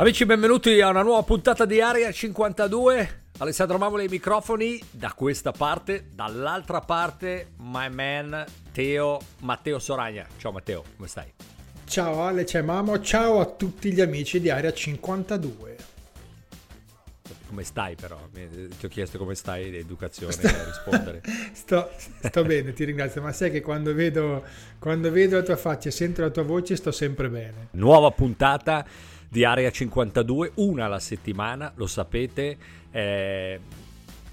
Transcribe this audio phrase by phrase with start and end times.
[0.00, 3.22] Amici, benvenuti a una nuova puntata di Area 52.
[3.38, 10.24] Alessandro Mamoli ai microfoni, da questa parte, dall'altra parte, my man Teo Matteo Soragna.
[10.36, 11.32] Ciao Matteo, come stai?
[11.84, 15.76] Ciao Ale, c'è Mamo, ciao a tutti gli amici di Area 52.
[17.48, 18.20] Come stai però?
[18.32, 21.22] Ti ho chiesto come stai, l'educazione a rispondere.
[21.54, 24.44] sto, sto bene, ti ringrazio, ma sai che quando vedo,
[24.78, 27.68] quando vedo la tua faccia e sento la tua voce sto sempre bene.
[27.72, 28.86] Nuova puntata
[29.28, 32.56] di Area 52, una alla settimana, lo sapete,
[32.90, 33.60] eh,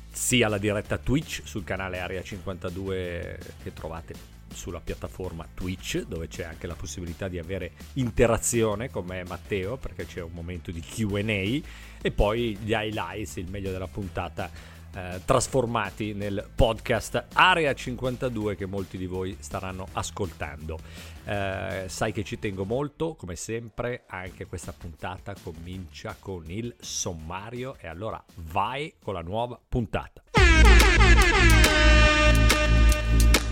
[0.09, 6.45] sia la diretta Twitch sul canale Area 52 che trovate sulla piattaforma Twitch dove c'è
[6.45, 10.79] anche la possibilità di avere interazione con me e Matteo perché c'è un momento di
[10.79, 11.61] Q&A
[12.01, 14.49] e poi gli highlights, il meglio della puntata
[14.95, 20.79] eh, trasformati nel podcast Area 52 che molti di voi staranno ascoltando.
[21.25, 27.75] Eh, sai che ci tengo molto, come sempre, anche questa puntata comincia con il sommario
[27.79, 30.23] e allora vai con la nuova puntata.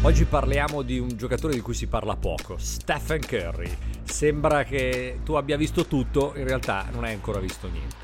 [0.01, 3.77] Oggi parliamo di un giocatore di cui si parla poco, Stephen Curry.
[4.03, 8.03] Sembra che tu abbia visto tutto, in realtà non hai ancora visto niente.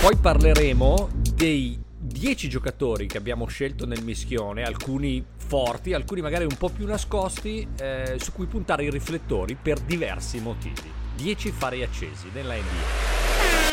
[0.00, 6.56] Poi parleremo dei 10 giocatori che abbiamo scelto nel mischione, alcuni forti, alcuni magari un
[6.56, 10.90] po' più nascosti, eh, su cui puntare i riflettori per diversi motivi.
[11.16, 13.68] 10 fari accesi nella NBA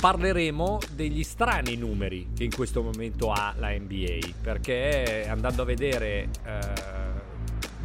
[0.00, 6.28] parleremo degli strani numeri che in questo momento ha la NBA perché andando a vedere
[6.44, 7.15] eh,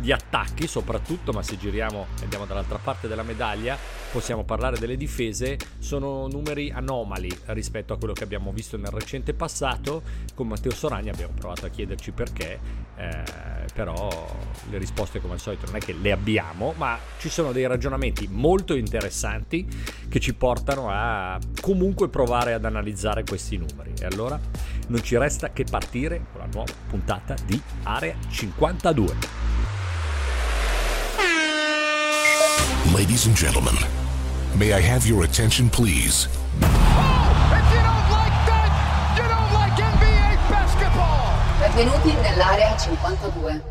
[0.02, 3.78] gli attacchi soprattutto, ma se giriamo e andiamo dall'altra parte della medaglia
[4.12, 9.34] possiamo parlare delle difese, sono numeri anomali rispetto a quello che abbiamo visto nel recente
[9.34, 10.02] passato.
[10.36, 12.60] Con Matteo Soragna abbiamo provato a chiederci perché,
[12.98, 13.24] eh,
[13.74, 14.10] però
[14.70, 18.28] le risposte come al solito non è che le abbiamo, ma ci sono dei ragionamenti
[18.30, 19.66] molto interessanti
[20.10, 23.94] che ci portano a comunque provare ad analizzare questi numeri.
[24.00, 24.40] E allora
[24.88, 29.51] non ci resta che partire con la nuova puntata di Area 52.
[32.90, 33.76] Ladies and gentlemen,
[34.58, 36.28] may I have your attention, please?
[41.60, 43.64] Benvenuti nell'area 52.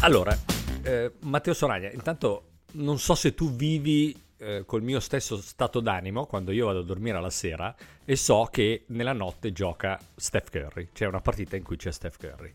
[0.00, 0.36] Allora,
[0.82, 6.26] eh, Matteo Soragna, intanto non so se tu vivi eh, col mio stesso stato d'animo
[6.26, 7.74] quando io vado a dormire alla sera
[8.04, 12.18] e so che nella notte gioca Steph Curry, c'è una partita in cui c'è Steph
[12.18, 12.52] Curry.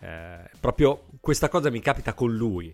[0.00, 2.72] Eh, proprio questa cosa mi capita con lui.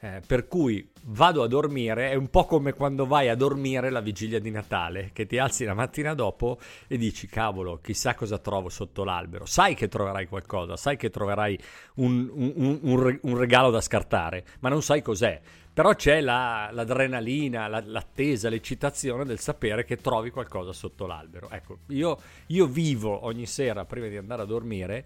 [0.00, 4.00] Eh, per cui vado a dormire, è un po' come quando vai a dormire la
[4.00, 8.68] vigilia di Natale, che ti alzi la mattina dopo e dici cavolo, chissà cosa trovo
[8.68, 9.44] sotto l'albero.
[9.44, 11.58] Sai che troverai qualcosa, sai che troverai
[11.94, 15.40] un, un, un, un regalo da scartare, ma non sai cos'è.
[15.78, 21.48] Però c'è la, l'adrenalina, la, l'attesa, l'eccitazione del sapere che trovi qualcosa sotto l'albero.
[21.50, 25.04] Ecco, io, io vivo ogni sera prima di andare a dormire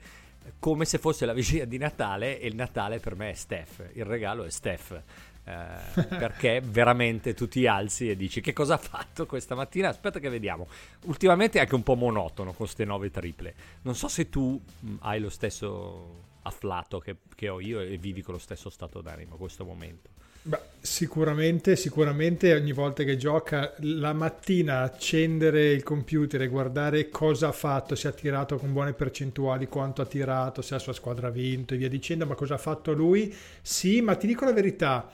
[0.58, 4.06] come se fosse la vigilia di Natale e il Natale per me è Steph, il
[4.06, 5.02] regalo è Steph.
[5.44, 9.90] Eh, perché veramente tu ti alzi e dici che cosa ha fatto questa mattina?
[9.90, 10.68] Aspetta che vediamo.
[11.02, 13.54] Ultimamente è anche un po' monotono con queste nove triple.
[13.82, 18.22] Non so se tu mh, hai lo stesso afflato che, che, ho io e vivi
[18.22, 20.11] con lo stesso stato d'animo in questo momento.
[20.44, 27.48] Beh, sicuramente, sicuramente ogni volta che gioca la mattina accendere il computer e guardare cosa
[27.48, 31.28] ha fatto, se ha tirato con buone percentuali, quanto ha tirato, se la sua squadra
[31.28, 33.32] ha vinto e via dicendo, ma cosa ha fatto lui?
[33.60, 35.08] Sì, ma ti dico la verità,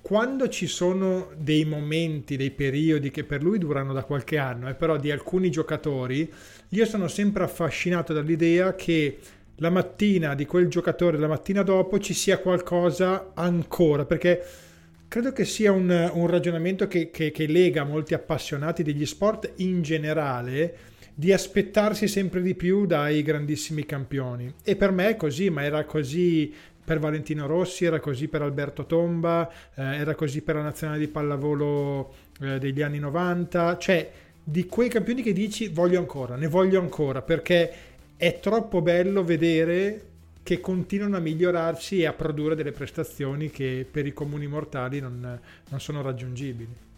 [0.00, 4.74] quando ci sono dei momenti, dei periodi che per lui durano da qualche anno, eh,
[4.74, 6.28] però di alcuni giocatori,
[6.70, 9.18] io sono sempre affascinato dall'idea che
[9.56, 14.42] la mattina di quel giocatore, la mattina dopo, ci sia qualcosa ancora, perché
[15.12, 19.82] credo che sia un, un ragionamento che, che, che lega molti appassionati degli sport in
[19.82, 20.74] generale
[21.12, 24.50] di aspettarsi sempre di più dai grandissimi campioni.
[24.64, 26.50] E per me è così, ma era così
[26.82, 31.08] per Valentino Rossi, era così per Alberto Tomba, eh, era così per la nazionale di
[31.08, 34.10] pallavolo eh, degli anni 90, cioè
[34.42, 37.72] di quei campioni che dici voglio ancora, ne voglio ancora, perché
[38.16, 40.11] è troppo bello vedere
[40.42, 45.40] che continuano a migliorarsi e a produrre delle prestazioni che per i comuni mortali non,
[45.68, 46.90] non sono raggiungibili.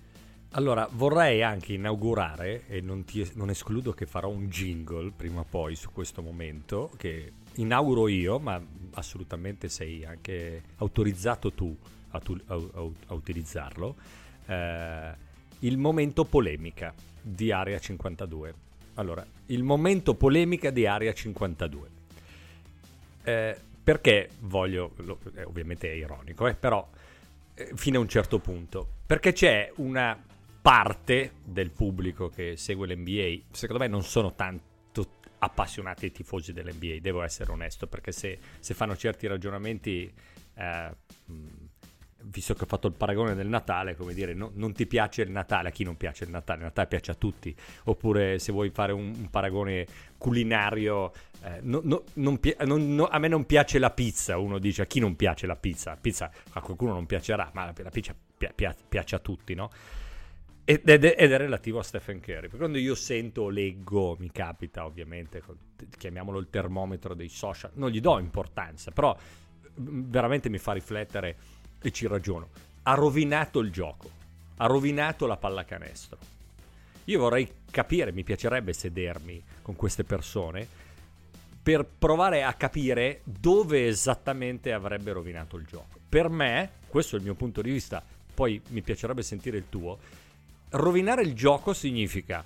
[0.57, 5.47] Allora, vorrei anche inaugurare, e non, ti, non, escludo che farò un jingle prima o
[5.49, 11.77] poi su questo momento, che inauguro io, ma assolutamente sei anche autorizzato tu
[12.11, 13.97] a, tu, a, a, a utilizzarlo,
[14.47, 15.15] eh,
[15.59, 18.55] il momento polemica di Area 52.
[18.95, 22.03] Allora, il momento polemica di Area 52.
[23.25, 26.89] Eh, perché voglio, lo, eh, ovviamente è ironico, eh, però
[27.55, 30.19] eh, fino a un certo punto, perché c'è una
[30.63, 34.73] parte del pubblico che segue l'NBA, secondo me non sono tanto
[35.39, 40.11] appassionati e tifosi dell'NBA, devo essere onesto, perché se, se fanno certi ragionamenti,
[40.55, 40.97] eh,
[42.25, 45.31] visto che ho fatto il paragone del Natale, come dire, no, non ti piace il
[45.31, 46.61] Natale, a chi non piace il Natale?
[46.61, 47.55] Il Natale piace a tutti,
[47.85, 49.87] oppure se vuoi fare un, un paragone
[50.19, 51.13] culinario,
[51.43, 52.39] eh, no, no, non,
[53.09, 55.91] a me non piace la pizza, uno dice a chi non piace la pizza?
[55.91, 59.55] La pizza a qualcuno non piacerà, ma la, la pizza pi- pi- piace a tutti,
[59.55, 59.71] no?
[60.67, 62.49] Ed è, ed è, relativo a Stephen Curry.
[62.49, 65.43] Quando io sento o leggo, mi capita ovviamente,
[65.99, 69.15] chiamiamolo il termometro dei social, non gli do importanza, però
[69.79, 71.37] mm, veramente mi fa riflettere
[71.85, 72.49] e ci ragiono.
[72.85, 74.11] Ha rovinato il gioco,
[74.57, 76.19] ha rovinato la pallacanestro.
[77.05, 80.67] Io vorrei capire, mi piacerebbe sedermi con queste persone
[81.63, 85.99] per provare a capire dove esattamente avrebbe rovinato il gioco.
[86.09, 88.03] Per me, questo è il mio punto di vista,
[88.35, 89.99] poi mi piacerebbe sentire il tuo,
[90.71, 92.45] rovinare il gioco significa,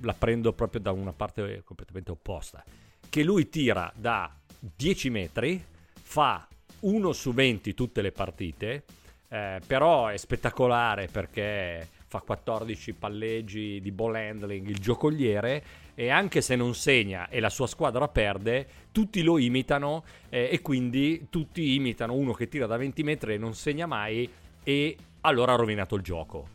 [0.00, 2.64] la prendo proprio da una parte completamente opposta,
[3.08, 5.64] che lui tira da 10 metri,
[6.00, 6.46] fa
[6.80, 8.84] 1 su 20 tutte le partite,
[9.28, 15.62] eh, però è spettacolare perché fa 14 palleggi di ball handling, il giocoliere,
[15.94, 20.60] e anche se non segna e la sua squadra perde, tutti lo imitano eh, e
[20.60, 24.28] quindi tutti imitano uno che tira da 20 metri e non segna mai
[24.62, 26.48] e allora ha rovinato il gioco.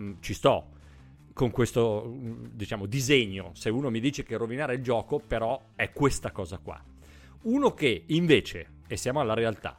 [0.00, 0.76] Mm, ci sto
[1.32, 5.92] con questo mm, diciamo disegno se uno mi dice che rovinare il gioco però è
[5.92, 6.82] questa cosa qua
[7.42, 9.78] uno che invece e siamo alla realtà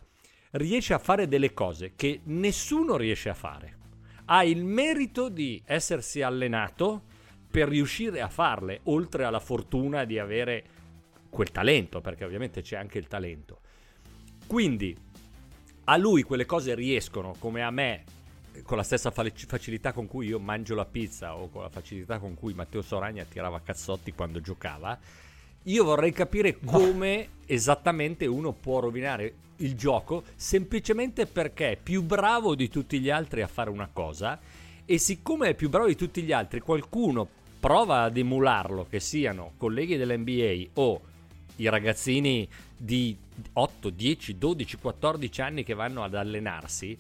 [0.52, 3.78] riesce a fare delle cose che nessuno riesce a fare.
[4.26, 7.04] Ha il merito di essersi allenato
[7.50, 10.64] per riuscire a farle oltre alla fortuna di avere
[11.30, 13.62] quel talento perché ovviamente c'è anche il talento.
[14.48, 14.96] Quindi
[15.86, 18.04] a lui quelle cose riescono come a me
[18.64, 22.36] con la stessa facilità con cui io mangio la pizza o con la facilità con
[22.36, 24.98] cui Matteo Soragna tirava cazzotti quando giocava,
[25.64, 32.56] io vorrei capire come esattamente uno può rovinare il gioco semplicemente perché è più bravo
[32.56, 34.40] di tutti gli altri a fare una cosa
[34.86, 37.28] e siccome è più bravo di tutti gli altri qualcuno
[37.60, 41.02] prova ad emularlo, che siano colleghi dell'NBA o
[41.58, 43.16] i ragazzini di
[43.54, 46.98] 8, 10, 12, 14 anni che vanno ad allenarsi,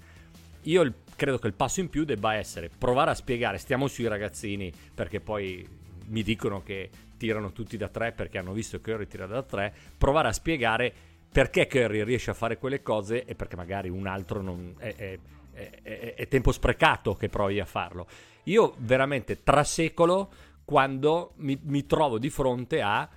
[0.63, 4.07] io il credo che il passo in più debba essere provare a spiegare, stiamo sui
[4.07, 5.67] ragazzini perché poi
[6.07, 6.89] mi dicono che
[7.19, 10.91] tirano tutti da tre perché hanno visto Curry tirare da tre, provare a spiegare
[11.31, 15.19] perché Curry riesce a fare quelle cose e perché magari un altro non è, è,
[15.51, 18.07] è, è tempo sprecato che provi a farlo.
[18.45, 20.31] Io veramente trasecolo
[20.65, 23.07] quando mi, mi trovo di fronte a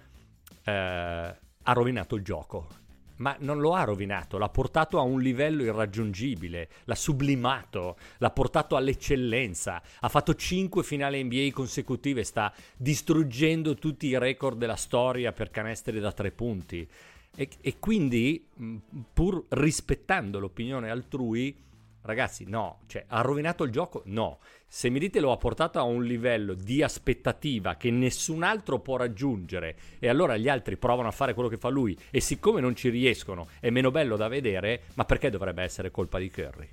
[0.65, 2.81] eh, ha rovinato il gioco
[3.17, 8.77] ma non lo ha rovinato, l'ha portato a un livello irraggiungibile, l'ha sublimato, l'ha portato
[8.77, 15.51] all'eccellenza, ha fatto 5 finali NBA consecutive, sta distruggendo tutti i record della storia per
[15.51, 16.89] canestri da tre punti.
[17.35, 18.47] E, e quindi,
[19.13, 21.57] pur rispettando l'opinione altrui,
[22.05, 24.03] Ragazzi, no, cioè ha rovinato il gioco?
[24.07, 24.41] No.
[24.67, 28.97] Se mi dite lo ha portato a un livello di aspettativa che nessun altro può
[28.97, 32.75] raggiungere e allora gli altri provano a fare quello che fa lui e siccome non
[32.75, 36.69] ci riescono è meno bello da vedere, ma perché dovrebbe essere colpa di Curry?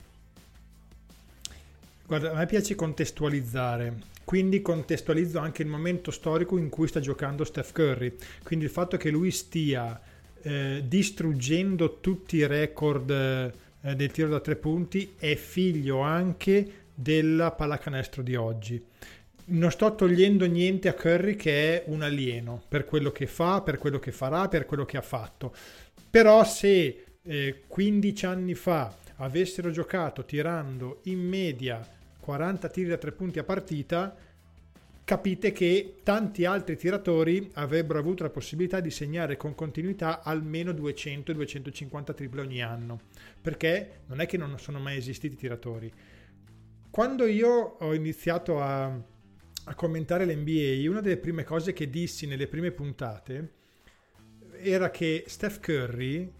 [2.07, 7.43] Guarda, a me piace contestualizzare, quindi contestualizzo anche il momento storico in cui sta giocando
[7.43, 10.01] Steph Curry, quindi il fatto che lui stia
[10.41, 17.51] eh, distruggendo tutti i record eh, del tiro da tre punti è figlio anche della
[17.51, 18.83] pallacanestro di oggi.
[19.51, 23.77] Non sto togliendo niente a Curry che è un alieno per quello che fa, per
[23.77, 25.53] quello che farà, per quello che ha fatto.
[26.09, 31.85] Però se eh, 15 anni fa avessero giocato tirando in media
[32.19, 34.15] 40 tiri da tre punti a partita,
[35.09, 42.13] capite che tanti altri tiratori avrebbero avuto la possibilità di segnare con continuità almeno 200-250
[42.13, 42.99] triple ogni anno,
[43.41, 45.91] perché non è che non sono mai esistiti tiratori.
[46.91, 52.45] Quando io ho iniziato a, a commentare l'NBA, una delle prime cose che dissi nelle
[52.45, 53.53] prime puntate
[54.61, 56.31] era che Steph Curry,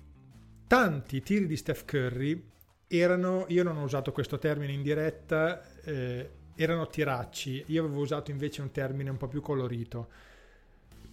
[0.68, 2.48] tanti tiri di Steph Curry
[2.86, 8.32] erano, io non ho usato questo termine in diretta, eh, erano tiracci, io avevo usato
[8.32, 10.10] invece un termine un po' più colorito.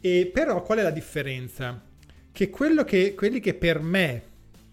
[0.00, 1.80] E però qual è la differenza?
[2.32, 4.22] Che, che quelli che per me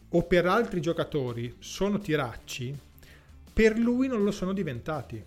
[0.09, 2.75] o per altri giocatori sono tiracci,
[3.53, 5.23] per lui non lo sono diventati.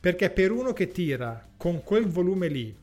[0.00, 2.74] Perché per uno che tira con quel volume lì,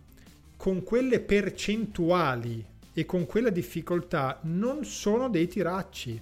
[0.56, 6.22] con quelle percentuali e con quella difficoltà, non sono dei tiracci.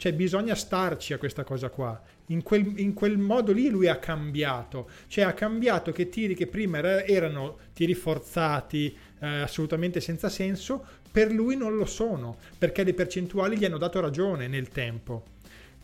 [0.00, 3.98] Cioè bisogna starci a questa cosa qua in quel, in quel, modo lì lui ha
[3.98, 10.82] cambiato, cioè ha cambiato che tiri che prima erano tiri forzati, eh, assolutamente senza senso,
[11.12, 15.24] per lui non lo sono, perché le percentuali gli hanno dato ragione nel tempo.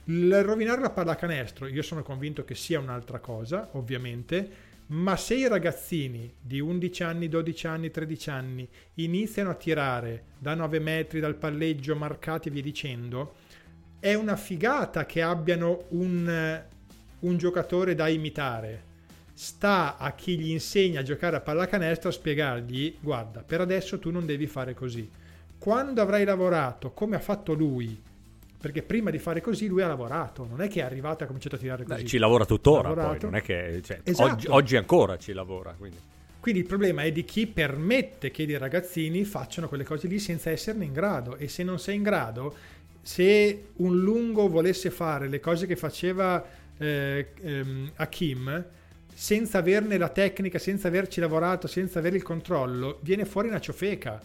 [0.04, 4.48] Il rovinare la pallacanestro, io sono convinto che sia un'altra cosa, ovviamente,
[4.86, 10.54] ma se i ragazzini di 11 anni, 12 anni, 13 anni iniziano a tirare da
[10.54, 13.44] 9 metri dal palleggio marcati e via dicendo,
[13.98, 16.62] è una figata che abbiano un,
[17.20, 18.84] un giocatore da imitare.
[19.32, 24.10] Sta a chi gli insegna a giocare a pallacanestro a spiegargli: guarda, per adesso tu
[24.10, 25.08] non devi fare così.
[25.58, 28.00] Quando avrai lavorato come ha fatto lui,
[28.58, 31.26] perché prima di fare così lui ha lavorato, non è che è arrivato e ha
[31.26, 32.02] cominciato a tirare così.
[32.02, 34.32] Beh, ci lavora tuttora, poi, non è che cioè, esatto.
[34.32, 35.74] oggi, oggi, ancora ci lavora.
[35.76, 35.98] Quindi.
[36.40, 36.60] quindi.
[36.60, 40.84] il problema è di chi permette che i ragazzini facciano quelle cose lì senza esserne
[40.84, 42.54] in grado e se non sei in grado
[43.06, 46.44] se un lungo volesse fare le cose che faceva
[46.76, 48.64] eh, ehm, Hakim
[49.14, 54.20] senza averne la tecnica, senza averci lavorato, senza avere il controllo, viene fuori una ciofeca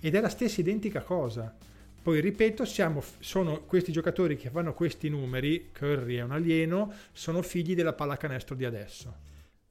[0.00, 1.54] ed è la stessa identica cosa.
[2.02, 7.42] Poi ripeto, siamo, sono questi giocatori che fanno questi numeri, Curry è un alieno, sono
[7.42, 9.25] figli della pallacanestro di adesso.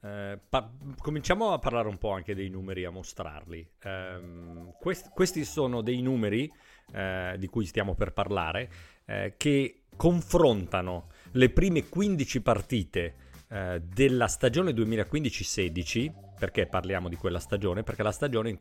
[0.06, 3.68] Eh, pa- cominciamo a parlare un po' anche dei numeri, a mostrarli.
[3.82, 6.52] Eh, quest- questi sono dei numeri
[6.94, 8.70] eh, di cui stiamo per parlare,
[9.06, 13.16] eh, che confrontano le prime 15 partite
[13.50, 17.82] eh, della stagione 2015-16, perché parliamo di quella stagione?
[17.82, 18.60] Perché è la stagione in,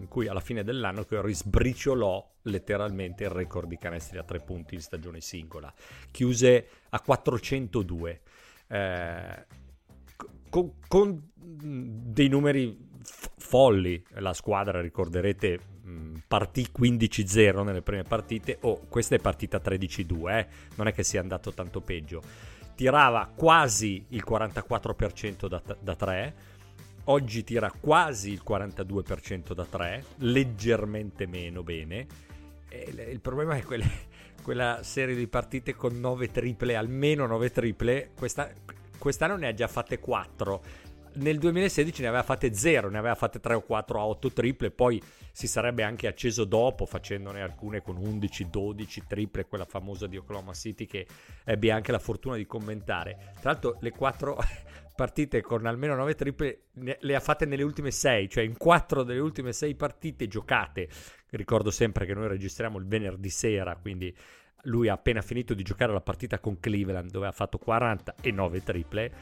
[0.00, 4.82] in cui alla fine dell'anno sbriciolò letteralmente il record di canestri a tre punti in
[4.82, 5.72] stagione singola,
[6.10, 8.20] chiuse a 402.
[8.66, 9.62] Eh,
[10.54, 15.58] con, con, dei numeri f- folli, la squadra ricorderete
[16.28, 20.46] partì 15-0 nelle prime partite, oh, questa è partita 13-2, eh?
[20.76, 22.22] non è che sia andato tanto peggio.
[22.76, 26.34] Tirava quasi il 44% da, da 3,
[27.06, 32.06] oggi tira quasi il 42% da 3, leggermente meno bene.
[32.68, 33.90] E il problema è quelle,
[34.40, 38.52] quella serie di partite con 9 triple, almeno 9 triple, questa,
[38.98, 40.62] quest'anno ne ha già fatte 4
[41.14, 44.70] nel 2016 ne aveva fatte 0, ne aveva fatte 3 o 4 a 8 triple,
[44.70, 50.16] poi si sarebbe anche acceso dopo facendone alcune con 11, 12 triple, quella famosa di
[50.16, 51.06] Oklahoma City che
[51.44, 53.34] ebbe anche la fortuna di commentare.
[53.40, 54.38] Tra l'altro le 4
[54.94, 59.20] partite con almeno 9 triple le ha fatte nelle ultime 6, cioè in 4 delle
[59.20, 60.88] ultime 6 partite giocate.
[61.30, 64.14] Ricordo sempre che noi registriamo il venerdì sera, quindi
[64.64, 68.30] lui ha appena finito di giocare la partita con Cleveland dove ha fatto 40 e
[68.30, 69.12] 9 triple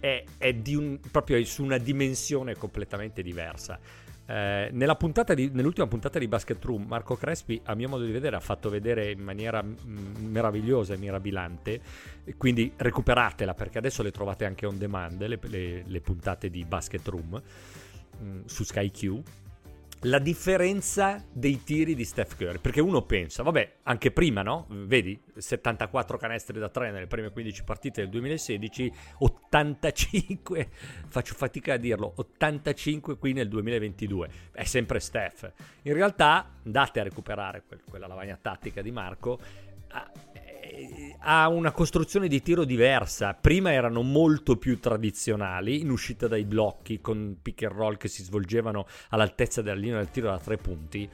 [0.00, 3.78] è, è un, proprio su una dimensione completamente diversa.
[4.26, 8.36] Eh, puntata di, nell'ultima puntata di Basket Room, Marco Crespi, a mio modo di vedere,
[8.36, 11.80] ha fatto vedere in maniera m- mm, meravigliosa e mirabilante.
[12.36, 17.06] Quindi recuperatela perché adesso le trovate anche on demand, le, le, le puntate di Basket
[17.08, 17.42] Room
[18.18, 19.22] mh, mm, su Sky Q
[20.04, 22.58] la differenza dei tiri di Steph Curry.
[22.58, 24.66] Perché uno pensa, vabbè, anche prima, no?
[24.68, 30.68] Vedi, 74 canestri da 3 nelle prime 15 partite del 2016, 85,
[31.08, 34.28] faccio fatica a dirlo, 85 qui nel 2022.
[34.52, 35.50] È sempre Steph.
[35.82, 39.38] In realtà, andate a recuperare quella lavagna tattica di Marco.
[39.88, 40.10] Ah,
[41.20, 43.34] ha una costruzione di tiro diversa.
[43.34, 48.22] Prima erano molto più tradizionali, in uscita dai blocchi, con pick and roll che si
[48.22, 51.08] svolgevano all'altezza della linea del tiro da tre punti.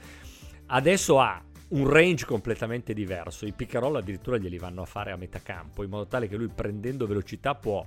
[0.67, 3.45] Adesso ha un range completamente diverso.
[3.45, 6.27] I pick and roll addirittura glieli vanno a fare a metà campo, in modo tale
[6.27, 7.85] che lui prendendo velocità può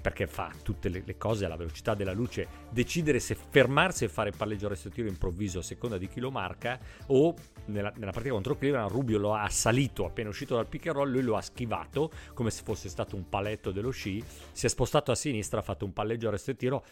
[0.00, 4.30] perché fa tutte le, le, cose alla velocità della luce, decidere se fermarsi e fare
[4.30, 7.34] palleggio resto tiro improvviso a seconda di chi lo marca o
[7.66, 11.10] nella, nella partita contro Cleveland Rubio lo ha assalito appena uscito dal pick and roll,
[11.10, 15.10] lui lo ha schivato come se fosse stato un paletto dello sci, si è spostato
[15.10, 16.84] a sinistra, ha fatto un palleggio resto tiro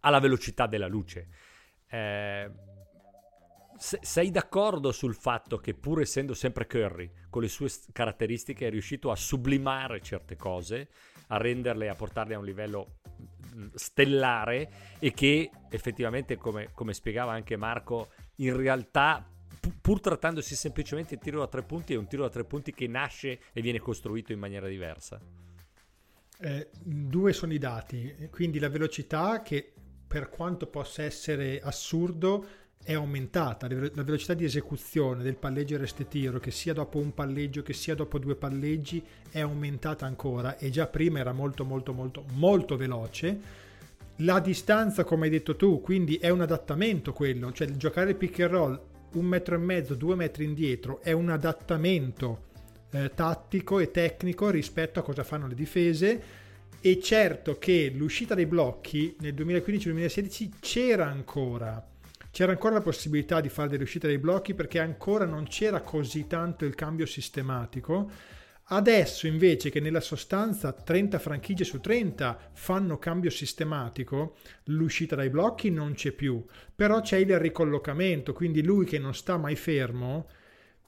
[0.00, 1.28] alla velocità della luce.
[1.88, 2.50] Eh,
[3.76, 9.10] sei d'accordo sul fatto che pur essendo sempre Curry, con le sue caratteristiche, è riuscito
[9.10, 10.88] a sublimare certe cose
[11.32, 12.98] a renderle, a portarle a un livello
[13.54, 19.26] mm, stellare e che effettivamente, come, come spiegava anche Marco, in realtà
[19.80, 22.86] pur trattandosi semplicemente di tiro da tre punti, è un tiro da tre punti che
[22.86, 25.20] nasce e viene costruito in maniera diversa.
[26.38, 29.72] Eh, due sono i dati, quindi la velocità che
[30.06, 32.46] per quanto possa essere assurdo
[32.84, 37.62] è aumentata, la velocità di esecuzione del palleggio e restetiro, che sia dopo un palleggio
[37.62, 42.24] che sia dopo due palleggi, è aumentata ancora e già prima era molto molto molto
[42.32, 43.60] molto veloce.
[44.16, 48.50] La distanza, come hai detto tu, quindi è un adattamento quello, cioè giocare pick and
[48.50, 48.80] roll
[49.12, 52.50] un metro e mezzo, due metri indietro è un adattamento
[52.90, 56.22] eh, tattico e tecnico rispetto a cosa fanno le difese
[56.80, 61.86] e certo che l'uscita dei blocchi nel 2015-2016 c'era ancora
[62.32, 66.26] c'era ancora la possibilità di fare delle uscite dai blocchi perché ancora non c'era così
[66.26, 68.10] tanto il cambio sistematico.
[68.64, 75.70] Adesso invece che nella sostanza 30 franchigie su 30 fanno cambio sistematico, l'uscita dai blocchi
[75.70, 76.42] non c'è più,
[76.74, 80.26] però c'è il ricollocamento, quindi lui che non sta mai fermo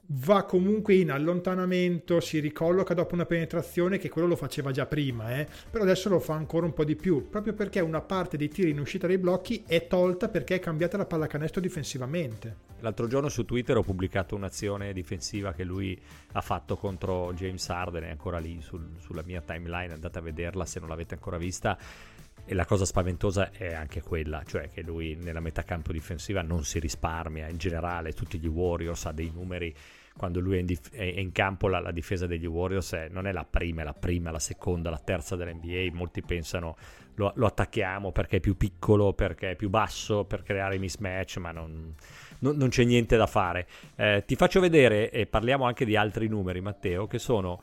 [0.07, 5.37] va comunque in allontanamento, si ricolloca dopo una penetrazione che quello lo faceva già prima,
[5.37, 5.47] eh?
[5.69, 8.69] però adesso lo fa ancora un po' di più, proprio perché una parte dei tiri
[8.69, 12.73] in uscita dai blocchi è tolta perché è cambiata la pallacanestro difensivamente.
[12.79, 15.99] L'altro giorno su Twitter ho pubblicato un'azione difensiva che lui
[16.33, 20.65] ha fatto contro James Harden, è ancora lì sul, sulla mia timeline, andate a vederla
[20.65, 21.77] se non l'avete ancora vista.
[22.45, 26.63] E la cosa spaventosa è anche quella, cioè che lui nella metà campo difensiva non
[26.63, 29.75] si risparmia, in generale tutti gli Warriors ha dei numeri
[30.17, 33.27] quando lui è in, dif- è in campo la, la, difesa degli Warriors è, non
[33.27, 35.93] è la prima, è la prima, la seconda, la terza dell'NBA.
[35.93, 36.77] Molti pensano
[37.15, 41.51] lo, lo, attacchiamo perché è più piccolo, perché è più basso, per creare mismatch, ma
[41.51, 41.93] non,
[42.39, 43.67] non, c'è niente da fare.
[43.97, 47.59] Eh, ti faccio vedere, e parliamo anche di altri numeri, Matteo, che sono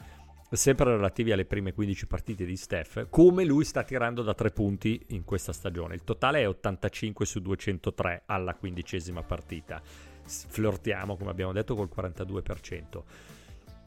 [0.56, 5.00] sempre relativi alle prime 15 partite di Steph, come lui sta tirando da tre punti
[5.08, 5.94] in questa stagione.
[5.94, 9.82] Il totale è 85 su 203 alla quindicesima partita
[10.24, 13.02] flirtiamo, come abbiamo detto, col 42%.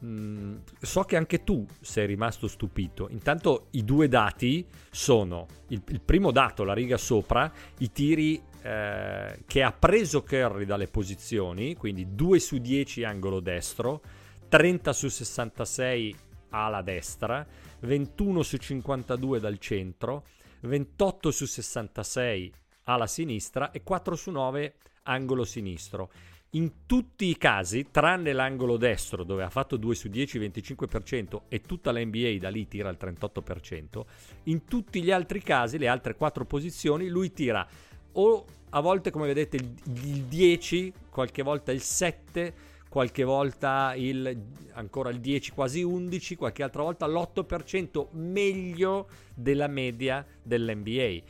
[0.04, 3.08] Mm, so che anche tu sei rimasto stupito.
[3.10, 9.40] Intanto i due dati sono il, il primo dato, la riga sopra, i tiri eh,
[9.46, 14.02] che ha preso Curry dalle posizioni, quindi 2 su 10 angolo destro,
[14.50, 16.16] 30 su 66
[16.50, 17.46] ala destra,
[17.80, 20.26] 21 su 52 dal centro,
[20.62, 22.54] 28 su 66
[22.84, 26.10] ala sinistra e 4 su 9 angolo sinistro.
[26.52, 31.60] In tutti i casi, tranne l'angolo destro dove ha fatto 2 su 10, 25% e
[31.60, 34.06] tutta la NBA da lì tira il 38%,
[34.44, 37.68] in tutti gli altri casi, le altre 4 posizioni, lui tira
[38.14, 42.54] o a volte come vedete il 10, qualche volta il 7,
[42.96, 50.26] qualche volta il, ancora il 10, quasi 11, qualche altra volta l'8% meglio della media
[50.42, 51.22] dell'NBA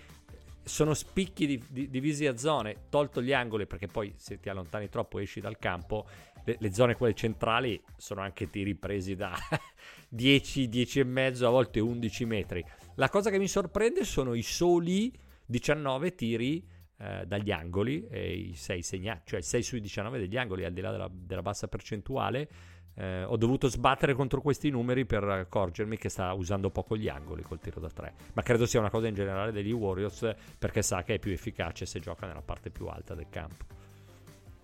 [0.62, 4.90] sono spicchi di, di, divisi a zone, tolto gli angoli perché poi se ti allontani
[4.90, 6.06] troppo esci dal campo,
[6.44, 9.36] le, le zone quelle centrali sono anche tiri presi da
[10.08, 12.64] 10, 10 e mezzo, a volte 11 metri.
[12.94, 15.12] La cosa che mi sorprende sono i soli
[15.48, 16.64] 19 tiri
[16.98, 20.82] eh, dagli angoli e i 6 segnati, cioè 6 sui 19 degli angoli al di
[20.82, 22.50] là della, della bassa percentuale
[22.96, 27.44] eh, ho dovuto sbattere contro questi numeri per accorgermi che sta usando poco gli angoli
[27.44, 28.14] col tiro da tre.
[28.34, 31.86] Ma credo sia una cosa in generale degli Warriors perché sa che è più efficace
[31.86, 33.85] se gioca nella parte più alta del campo.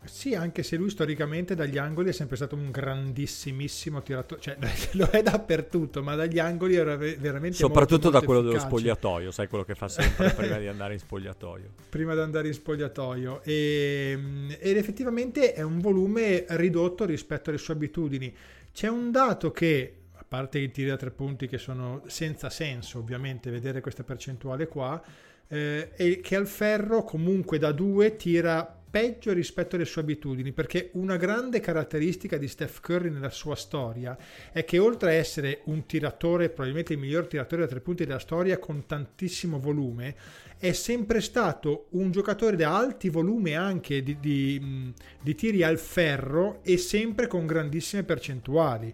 [0.04, 4.58] Sì, anche se lui storicamente dagli angoli è sempre stato un grandissimissimo tiratore, cioè
[4.94, 8.66] lo è dappertutto, ma dagli angoli era veramente Soprattutto molto, da molto quello efficace.
[8.66, 11.70] dello spogliatoio, sai quello che fa sempre prima di andare in spogliatoio.
[11.90, 13.44] Prima di andare in spogliatoio.
[13.44, 18.34] E, ed effettivamente è un volume ridotto rispetto alle sue abitudini.
[18.74, 22.98] C'è un dato che, a parte i tiri da tre punti che sono senza senso,
[22.98, 25.00] ovviamente, vedere questa percentuale qua,
[25.48, 30.90] eh, è che al ferro comunque da due tira peggio rispetto alle sue abitudini, perché
[30.94, 34.18] una grande caratteristica di Steph Curry nella sua storia
[34.52, 38.20] è che oltre a essere un tiratore, probabilmente il miglior tiratore da tre punti della
[38.20, 40.16] storia con tantissimo volume,
[40.58, 46.60] è sempre stato un giocatore da alti volumi anche di, di, di tiri al ferro
[46.62, 48.94] e sempre con grandissime percentuali.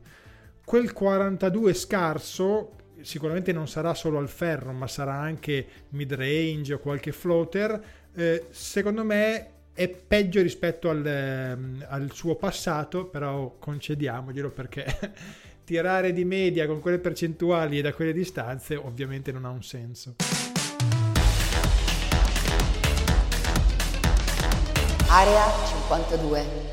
[0.63, 6.79] Quel 42 scarso sicuramente non sarà solo al ferro, ma sarà anche mid range o
[6.79, 7.81] qualche floater.
[8.13, 15.13] Eh, secondo me è peggio rispetto al, ehm, al suo passato, però concediamoglielo perché
[15.63, 20.15] tirare di media con quelle percentuali e da quelle distanze ovviamente non ha un senso.
[25.09, 26.66] Area 52.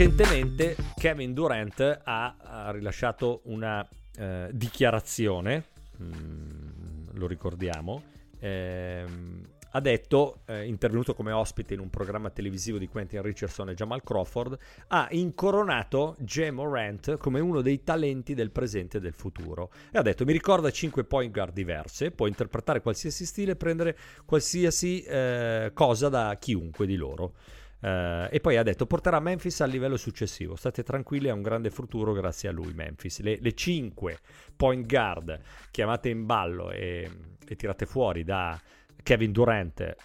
[0.00, 3.86] Recentemente Kevin Durant ha, ha rilasciato una
[4.16, 5.66] eh, dichiarazione,
[6.02, 8.02] mm, lo ricordiamo,
[8.38, 13.74] ehm, ha detto, eh, intervenuto come ospite in un programma televisivo di Quentin Richardson e
[13.74, 14.56] Jamal Crawford,
[14.88, 19.70] ha incoronato Jay Morant come uno dei talenti del presente e del futuro.
[19.92, 23.98] E ha detto, mi ricorda 5 point guard diverse, può interpretare qualsiasi stile e prendere
[24.24, 27.34] qualsiasi eh, cosa da chiunque di loro.
[27.80, 30.54] Uh, e poi ha detto porterà Memphis al livello successivo.
[30.54, 32.74] State tranquilli, ha un grande futuro grazie a lui.
[32.74, 33.20] Memphis.
[33.20, 34.18] Le, le 5
[34.54, 35.40] point guard
[35.70, 37.10] chiamate in ballo e,
[37.46, 38.60] e, tirate fuori da
[39.02, 39.96] Kevin Durant,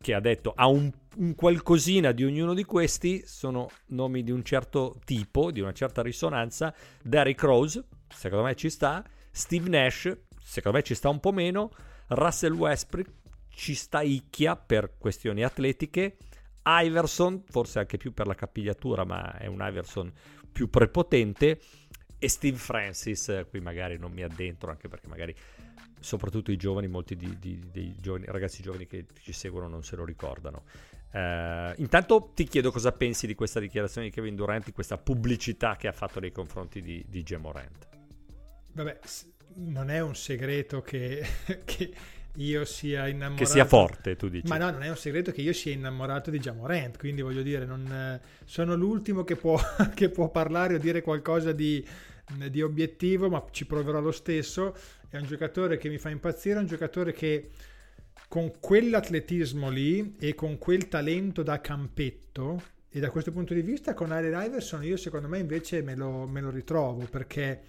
[0.00, 4.44] che ha detto ha un, un, qualcosina di ognuno di questi, sono nomi di un
[4.44, 6.74] certo tipo, di una certa risonanza.
[7.02, 9.02] Derrick Rose, secondo me ci sta.
[9.30, 11.70] Steve Nash, secondo me ci sta un po' meno.
[12.08, 13.10] Russell Westbrook,
[13.48, 16.16] ci sta Icchia per questioni atletiche.
[16.82, 20.12] Iverson, forse anche più per la capigliatura, ma è un Iverson
[20.50, 21.60] più prepotente.
[22.20, 25.34] E Steve Francis, qui magari non mi addentro, anche perché magari
[26.00, 29.96] soprattutto i giovani, molti di, di, dei giovani, ragazzi giovani che ci seguono non se
[29.96, 30.64] lo ricordano.
[31.10, 35.76] Uh, intanto ti chiedo cosa pensi di questa dichiarazione di Kevin Durant, di questa pubblicità
[35.76, 37.88] che ha fatto nei confronti di, di Gemorant.
[38.72, 38.98] Vabbè,
[39.54, 41.24] non è un segreto che,
[41.64, 41.94] che
[42.38, 43.44] io sia innamorato.
[43.44, 44.46] Che sia forte, tu dici.
[44.48, 47.64] Ma no, non è un segreto che io sia innamorato di Jamorant, quindi voglio dire,
[47.64, 49.58] non, sono l'ultimo che può,
[49.94, 51.84] che può, parlare o dire qualcosa di,
[52.50, 54.76] di, obiettivo, ma ci proverò lo stesso.
[55.08, 57.50] È un giocatore che mi fa impazzire, è un giocatore che
[58.28, 63.92] con quell'atletismo lì e con quel talento da campetto, e da questo punto di vista
[63.94, 67.60] con Allen Iverson io secondo me invece me lo, me lo ritrovo perché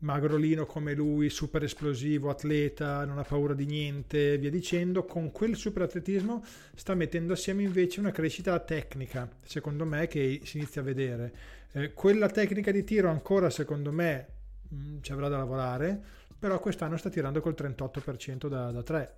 [0.00, 5.56] magrolino come lui, super esplosivo, atleta, non ha paura di niente, via dicendo, con quel
[5.56, 10.84] super atletismo sta mettendo assieme invece una crescita tecnica, secondo me, che si inizia a
[10.84, 11.32] vedere.
[11.72, 14.26] Eh, quella tecnica di tiro ancora, secondo me,
[14.68, 16.00] mh, mm, ci avrà da lavorare,
[16.38, 19.14] però quest'anno sta tirando col 38% da, da 3,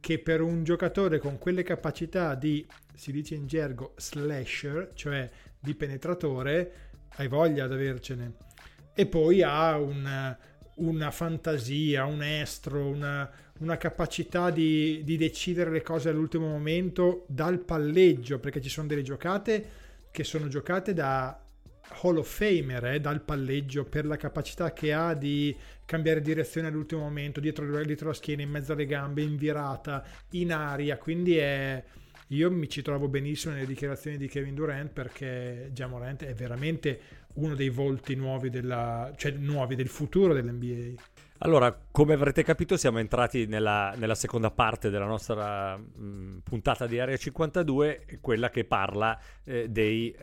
[0.00, 5.74] che per un giocatore con quelle capacità di, si dice in gergo, slasher, cioè di
[5.74, 6.72] penetratore,
[7.16, 8.50] hai voglia di avercene
[8.94, 10.36] e poi ha un,
[10.76, 17.58] una fantasia, un estro, una, una capacità di, di, decidere le cose all'ultimo momento dal
[17.60, 21.42] palleggio, perché ci sono delle giocate che sono giocate da
[22.02, 27.02] Hall of Famer, eh, dal palleggio, per la capacità che ha di cambiare direzione all'ultimo
[27.02, 31.82] momento, dietro, dietro la schiena, in mezzo alle gambe, in virata, in aria, quindi è...
[32.28, 36.98] Io mi ci trovo benissimo nelle dichiarazioni di Kevin Durant perché Jamorant è veramente
[37.34, 41.00] uno dei volti nuovi, della, cioè nuovi del futuro dell'NBA.
[41.44, 47.00] Allora, come avrete capito, siamo entrati nella, nella seconda parte della nostra mh, puntata di
[47.00, 50.14] Area 52, quella che parla eh, dei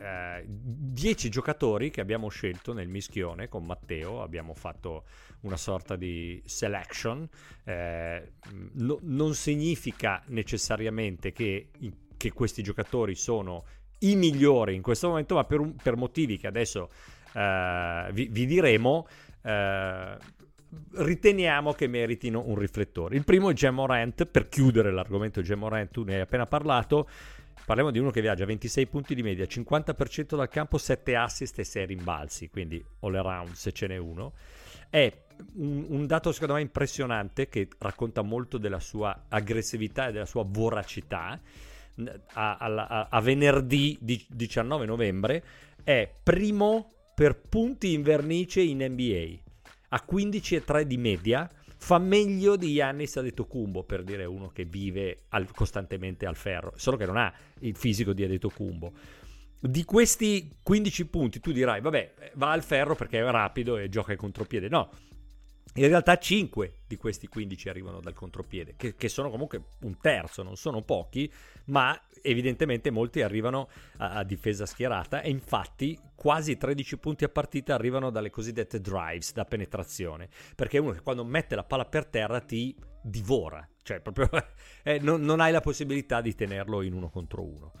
[0.46, 4.22] 10 eh, giocatori che abbiamo scelto nel mischione con Matteo.
[4.22, 5.04] Abbiamo fatto
[5.40, 7.28] una sorta di selection.
[7.64, 8.32] Eh,
[8.76, 11.68] no, non significa necessariamente che,
[12.16, 13.64] che questi giocatori sono
[14.00, 16.88] i migliori in questo momento, ma per, un, per motivi che adesso
[17.34, 19.06] uh, vi, vi, diremo,
[19.42, 19.50] uh,
[20.92, 23.16] riteniamo che meritino un riflettore.
[23.16, 27.08] Il primo è Gemorant, per chiudere l'argomento Gemorant, tu ne hai appena parlato.
[27.64, 31.58] Parliamo di uno che viaggia a 26 punti di media, 50% dal campo, 7 assist
[31.58, 34.32] e 6 rimbalzi, quindi all around se ce n'è uno.
[34.88, 35.12] È
[35.54, 40.44] un, un, dato secondo me impressionante che racconta molto della sua aggressività e della sua
[40.44, 41.40] voracità
[42.32, 45.42] a, a, a venerdì 19 novembre
[45.82, 49.38] è primo per punti in vernice in NBA
[49.88, 50.04] a.
[50.10, 56.26] 15,3 di media fa meglio di Yannis Adetokumbo per dire uno che vive al, costantemente
[56.26, 58.92] al ferro solo che non ha il fisico di Adetokumbo
[59.60, 64.12] di questi 15 punti tu dirai vabbè va al ferro perché è rapido e gioca
[64.12, 64.68] in contropiede.
[64.68, 64.90] No
[65.74, 70.42] In realtà 5 di questi 15 arrivano dal contropiede, che, che, sono comunque un terzo,
[70.42, 71.32] non sono pochi,
[71.66, 77.74] ma evidentemente molti arrivano a, a, difesa schierata e infatti quasi 13 punti a partita
[77.74, 82.40] arrivano dalle cosiddette drives, da penetrazione, perché uno che quando mette la palla per terra
[82.40, 84.28] ti divora, cioè proprio
[84.82, 87.72] eh, non, non, hai la possibilità di tenerlo in uno contro uno.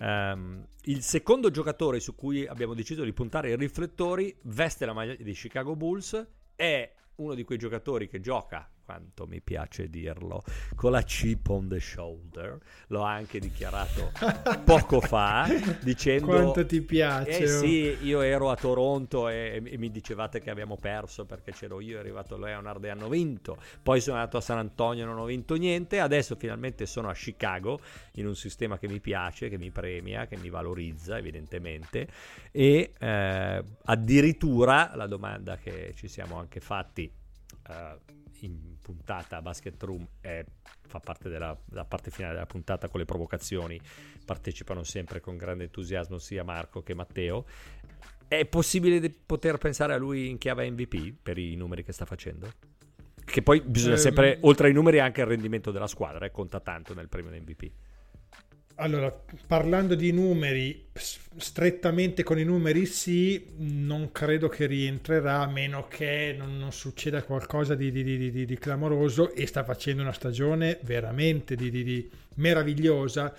[0.00, 5.14] Um, il secondo giocatore su cui abbiamo deciso di puntare i riflettori veste la maglia
[5.14, 10.42] di Chicago Bulls, è uno di quei giocatori che gioca quanto mi piace dirlo,
[10.74, 12.58] con la chip on the shoulder.
[12.86, 14.12] L'ho anche dichiarato
[14.64, 15.46] poco fa,
[15.82, 16.24] dicendo...
[16.24, 17.38] Quanto ti piace.
[17.38, 21.82] Eh sì, io ero a Toronto e, e, mi dicevate che abbiamo perso perché c'ero
[21.82, 23.58] io, è arrivato Leonard e hanno vinto.
[23.82, 26.00] Poi sono andato a San Antonio e non ho vinto niente.
[26.00, 27.80] Adesso finalmente sono a Chicago,
[28.12, 32.08] in un sistema che mi piace, che mi premia, che mi valorizza evidentemente.
[32.50, 37.12] E eh, addirittura la domanda che ci siamo anche fatti...
[37.68, 40.42] Uh, in puntata Basket Room è,
[40.86, 43.78] fa parte della, della, parte finale della puntata con le provocazioni,
[44.24, 47.44] partecipano sempre con grande entusiasmo sia Marco che Matteo.
[48.26, 52.06] È possibile di poter pensare a lui in chiave MVP per i numeri che sta
[52.06, 52.50] facendo?
[53.22, 56.60] Che poi bisogna eh, sempre, oltre ai numeri, anche il rendimento della squadra, eh, conta
[56.60, 57.70] tanto nel premio MVP.
[58.80, 59.12] Allora,
[59.48, 66.32] parlando di numeri, strettamente con i numeri sì, non credo che rientrerà a meno che
[66.38, 71.56] non, non succeda qualcosa di, di, di, di, clamoroso e sta facendo una stagione veramente
[72.34, 73.34] meravigliosa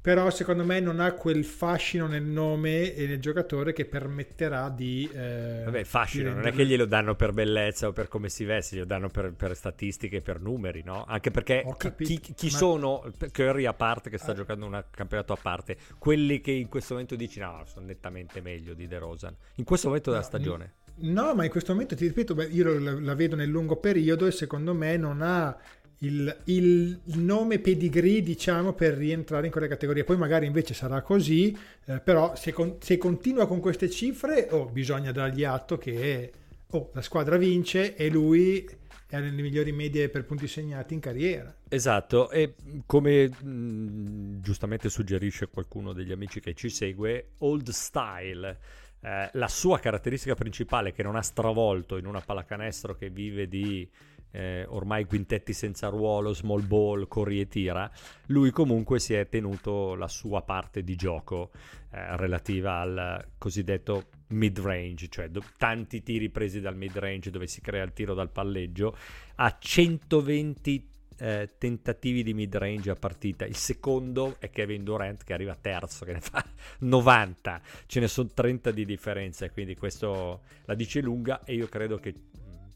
[0.00, 5.08] però secondo me non ha quel fascino nel nome e nel giocatore che permetterà di...
[5.12, 8.76] Eh, Vabbè, fascino, non è che glielo danno per bellezza o per come si veste,
[8.76, 11.04] glielo danno per, per statistiche, per numeri, no?
[11.06, 11.64] Anche perché
[11.96, 12.56] chi, chi ma...
[12.56, 14.36] sono, Curry a parte che sta ah.
[14.36, 18.74] giocando un campionato a parte, quelli che in questo momento dici no, sono nettamente meglio
[18.74, 20.74] di De Rosan, in questo momento della stagione.
[21.00, 24.26] No, ma in questo momento ti ripeto, beh, io la, la, vedo nel lungo periodo
[24.26, 25.56] e secondo me non ha
[25.98, 30.04] il, il, nome pedigree, diciamo, per rientrare in quelle categorie.
[30.04, 31.56] Poi magari invece sarà così,
[31.86, 36.32] eh, però se, con, se, continua con queste cifre, oh, bisogna dargli atto che
[36.70, 38.68] oh, la squadra vince e lui
[39.10, 41.54] è nelle migliori medie per punti segnati in carriera.
[41.68, 48.58] Esatto, e come mh, giustamente suggerisce qualcuno degli amici che ci segue, old style.
[49.00, 53.88] Eh, la sua caratteristica principale che non ha stravolto in una pallacanestro che vive di
[54.30, 57.90] eh, ormai quintetti senza ruolo, small ball, corri e tira,
[58.26, 61.50] lui comunque si è tenuto la sua parte di gioco
[61.90, 67.46] eh, relativa al cosiddetto mid range, cioè do- tanti tiri presi dal mid range dove
[67.46, 68.96] si crea il tiro dal palleggio,
[69.36, 73.44] a 120 eh, tentativi di mid range a partita.
[73.44, 76.44] Il secondo è Kevin Durant che arriva terzo, che ne fa
[76.80, 77.60] 90.
[77.86, 82.14] Ce ne sono 30 di differenza, quindi questo la dice lunga e io credo che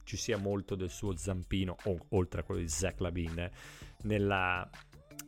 [0.05, 3.51] ci sia molto del suo zampino, o, oltre a quello di Zach Lavin,
[4.03, 4.69] nella,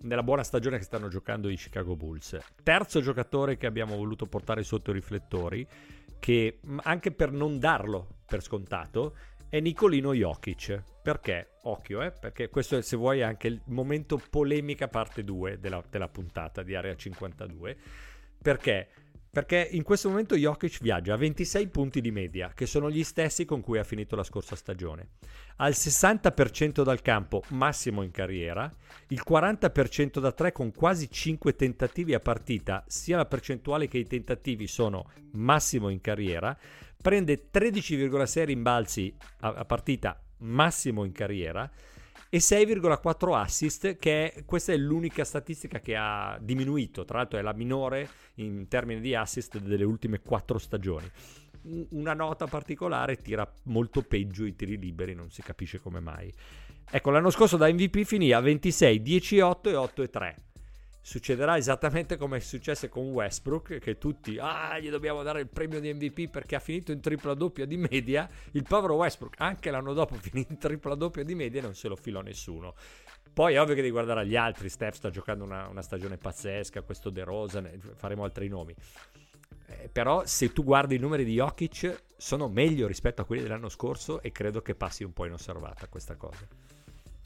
[0.03, 2.39] nella buona stagione che stanno giocando i Chicago Bulls.
[2.63, 5.67] Terzo giocatore che abbiamo voluto portare sotto i riflettori,
[6.19, 9.17] che anche per non darlo per scontato,
[9.49, 10.83] è Nicolino Jokic.
[11.03, 11.59] Perché?
[11.63, 12.11] Occhio, eh?
[12.11, 16.75] Perché questo è, se vuoi, anche il momento polemica parte 2 della, della puntata di
[16.75, 17.77] Area 52.
[18.43, 18.89] Perché?
[19.35, 23.45] Perché in questo momento Jokic viaggia a 26 punti di media, che sono gli stessi
[23.45, 25.09] con cui ha finito la scorsa stagione.
[25.57, 28.73] Al 60% dal campo, massimo in carriera,
[29.09, 34.07] il 40% da 3 con quasi 5 tentativi a partita, sia la percentuale che i
[34.07, 36.57] tentativi sono massimo in carriera,
[37.03, 41.69] prende 13,6 rimbalzi a, a partita, massimo in carriera,
[42.35, 47.43] e 6,4 assist, che è, questa è l'unica statistica che ha diminuito, tra l'altro è
[47.43, 51.09] la minore in termini di assist delle ultime 4 stagioni.
[51.91, 56.33] Una nota particolare, tira molto peggio i tiri liberi, non si capisce come mai.
[56.91, 60.37] Ecco, l'anno scorso da MVP finì a 26, 10, 8 e 8 e 3
[61.05, 65.79] succederà esattamente come è successo con Westbrook, che tutti, ah, gli dobbiamo dare il premio
[65.79, 68.27] di MVP perché ha finito in tripla doppia di media.
[68.53, 71.89] Il povero Westbrook, anche l'anno dopo, finì in tripla doppia di media e non se
[71.89, 72.75] lo filò nessuno.
[73.35, 76.81] Poi è ovvio che devi guardare agli altri, Steph sta giocando una, una stagione pazzesca,
[76.81, 77.63] questo De Rosa,
[77.97, 78.75] faremo altri nomi.
[79.67, 83.69] Eh, però se tu guardi i numeri di Jokic sono meglio rispetto a quelli dell'anno
[83.69, 86.47] scorso e credo che passi un po' inosservata questa cosa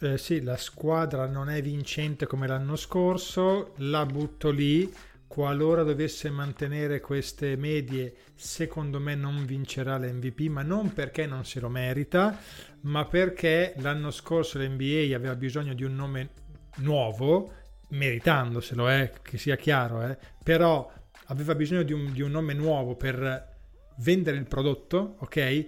[0.00, 4.92] eh, sì, la squadra non è vincente come l'anno scorso, la butto lì.
[5.26, 11.60] Qualora dovesse mantenere queste medie, secondo me non vincerà l'MVP, ma non perché non se
[11.60, 12.38] lo merita,
[12.82, 16.30] ma perché l'anno scorso l'NBA aveva bisogno di un nome
[16.76, 17.52] nuovo,
[17.88, 20.90] meritandoselo, eh, che sia chiaro, eh, però
[21.26, 23.56] aveva bisogno di un, di un nome nuovo per
[23.98, 25.66] vendere il prodotto, ok?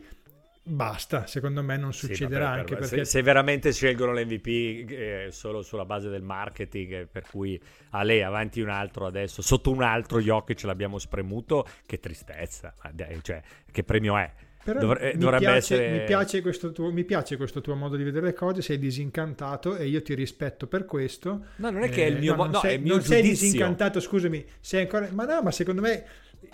[0.63, 4.13] Basta, secondo me non Sì, succederà ma per- anche per- perché se, se veramente scelgono
[4.13, 4.47] l'MVP
[4.91, 9.43] eh, solo sulla base del marketing, eh, per cui a lei avanti un altro adesso,
[9.43, 12.75] sotto un altro Jokic l'abbiamo spremuto, che tristezza,
[13.23, 14.33] cioè, che premio è?
[14.63, 15.89] Dovre- eh, mi, piace, essere...
[15.89, 19.75] mi, piace questo tuo, mi piace questo tuo modo di vedere le cose, sei disincantato
[19.77, 21.47] e io ti rispetto per questo.
[21.57, 22.83] No, non è che è il Eh, mio no, mo- non no, sei, è il
[22.83, 23.47] mio non sei giudizio.
[23.47, 25.09] disincantato, scusami, sei ancora...
[25.13, 26.05] Ma no, ma secondo me,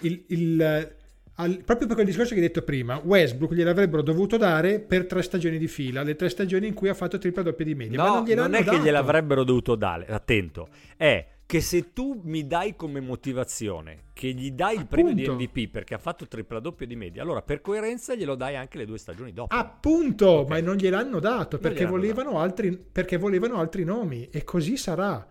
[0.01, 0.97] il, il-
[1.37, 5.23] al- proprio per quel discorso che hai detto prima, Westbrook gliel'avrebbero dovuto dare per tre
[5.23, 7.99] stagioni di fila, le tre stagioni in cui ha fatto tripla doppia di media.
[8.03, 8.83] ma No, non, gliel'hanno non è che dato.
[8.83, 14.79] gliel'avrebbero dovuto dare, attento, è che se tu mi dai come motivazione che gli dai
[14.79, 15.45] il premio di Appunto.
[15.45, 18.85] MVP perché ha fatto tripla doppia di media, allora per coerenza glielo dai anche le
[18.87, 19.55] due stagioni dopo.
[19.55, 20.49] Appunto, Ok.
[20.49, 25.25] ma non gliel'hanno dato perché gliel'hanno volevano, altri, perché volevano altri nomi e così sarà.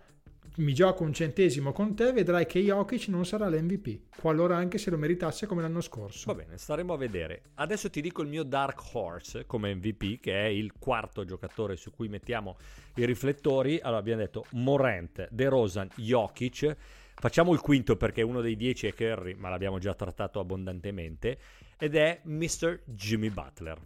[0.58, 4.88] Mi gioco un centesimo con te, vedrai che Jokic non sarà l'MVP, qualora anche se
[4.88, 6.32] lo meritasse come l'anno scorso.
[6.32, 7.42] Va bene, staremo a vedere.
[7.56, 11.90] Adesso ti dico il mio Dark Horse come MVP, che è il quarto giocatore su
[11.90, 12.56] cui mettiamo
[12.94, 13.78] i riflettori.
[13.82, 16.74] Allora abbiamo detto Morant, De Rosan, Jokic.
[17.16, 21.38] Facciamo il quinto perché uno dei dieci è Curry, ma l'abbiamo già trattato abbondantemente.
[21.78, 22.80] Ed è Mr.
[22.86, 23.78] Jimmy Butler.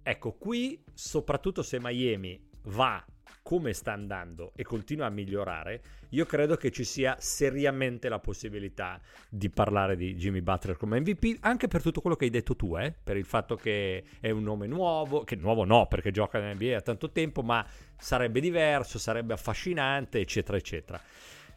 [0.00, 3.04] Ecco, qui, soprattutto se Miami va
[3.44, 8.98] come sta andando e continua a migliorare, io credo che ci sia seriamente la possibilità
[9.28, 12.74] di parlare di Jimmy Butler come MVP, anche per tutto quello che hai detto tu,
[12.78, 12.94] eh?
[13.04, 16.70] per il fatto che è un nome nuovo, che nuovo no, perché gioca in NBA
[16.70, 17.62] da tanto tempo, ma
[17.98, 20.98] sarebbe diverso, sarebbe affascinante, eccetera, eccetera.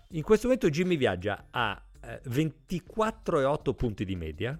[0.09, 4.59] In questo momento Jimmy viaggia a eh, 24,8 punti di media,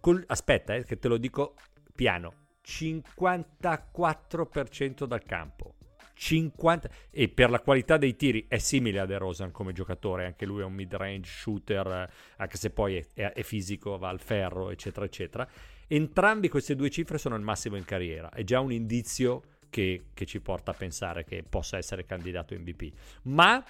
[0.00, 1.54] col- aspetta, eh, che te lo dico
[1.94, 2.32] piano,
[2.64, 5.74] 54% dal campo.
[6.22, 10.46] 50 e per la qualità dei tiri è simile a De Rosan come giocatore, anche
[10.46, 14.20] lui è un mid-range shooter, eh, anche se poi è, è- è fisico, va al
[14.20, 15.48] ferro, eccetera, eccetera.
[15.88, 20.24] Entrambi queste due cifre sono il massimo in carriera, è già un indizio che, che
[20.24, 22.92] ci porta a pensare che possa essere candidato MVP.
[23.24, 23.62] Ma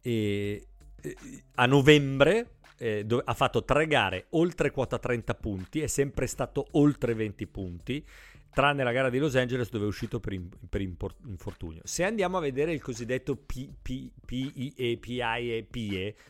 [0.00, 0.66] eh,
[1.02, 1.16] eh,
[1.56, 6.68] a novembre eh, dove- ha fatto tre gare oltre quota 30 punti, è sempre stato
[6.72, 8.06] oltre 20 punti,
[8.58, 11.80] tranne la gara di Los Angeles dove è uscito per, in- per impor- infortunio.
[11.84, 14.10] Se andiamo a vedere il cosiddetto PIE,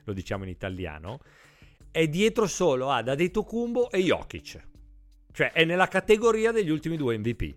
[0.05, 1.21] lo diciamo in italiano,
[1.91, 4.67] è dietro solo ad Adetokumbo e Jokic.
[5.33, 7.55] Cioè è nella categoria degli ultimi due MVP.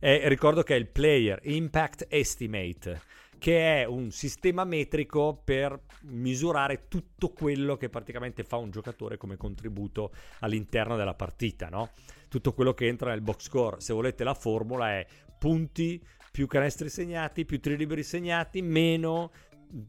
[0.00, 3.02] E ricordo che è il Player Impact Estimate,
[3.38, 9.36] che è un sistema metrico per misurare tutto quello che praticamente fa un giocatore come
[9.36, 11.92] contributo all'interno della partita, no?
[12.28, 13.80] Tutto quello che entra nel box score.
[13.80, 15.06] Se volete la formula è
[15.38, 19.30] punti più canestri segnati, più tiri liberi segnati, meno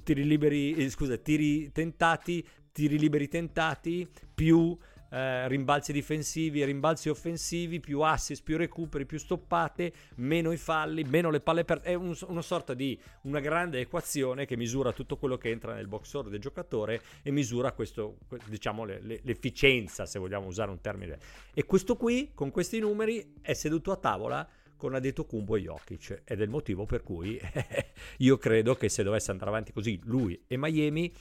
[0.04, 4.78] tiri liberi, eh, scusa, tiri tentati, tiri liberi tentati, più
[5.10, 11.30] eh, rimbalzi difensivi rimbalzi offensivi, più assist, più recuperi, più stoppate, meno i falli, meno
[11.30, 11.80] le palle per...
[11.82, 15.88] È un- una sorta di una grande equazione che misura tutto quello che entra nel
[15.88, 20.72] box score del giocatore e misura questo, que- diciamo, le- le- l'efficienza, se vogliamo usare
[20.72, 21.17] un termine.
[21.54, 26.39] E questo qui, con questi numeri, è seduto a tavola con Adetokumbo e Jokic ed
[26.39, 27.39] è il motivo per cui
[28.20, 31.12] io credo che se dovesse andare avanti così lui e Miami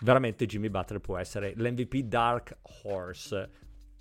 [0.00, 3.50] veramente Jimmy Butler può essere l'MVP Dark Horse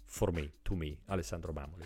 [0.05, 1.85] for me, to me, Alessandro Mamoli.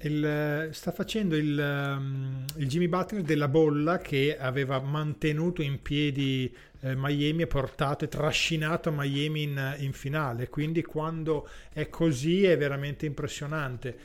[0.00, 6.54] Il- sta facendo il, um, il Jimmy Butler della bolla che aveva mantenuto in piedi
[6.80, 10.48] eh, Miami e portato e trascinato Miami in, in finale.
[10.50, 13.98] Quindi quando è così è veramente impressionante.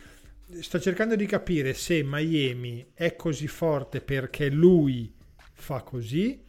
[0.61, 5.13] Sto cercando di capire se Miami è così forte perché lui
[5.53, 6.41] fa così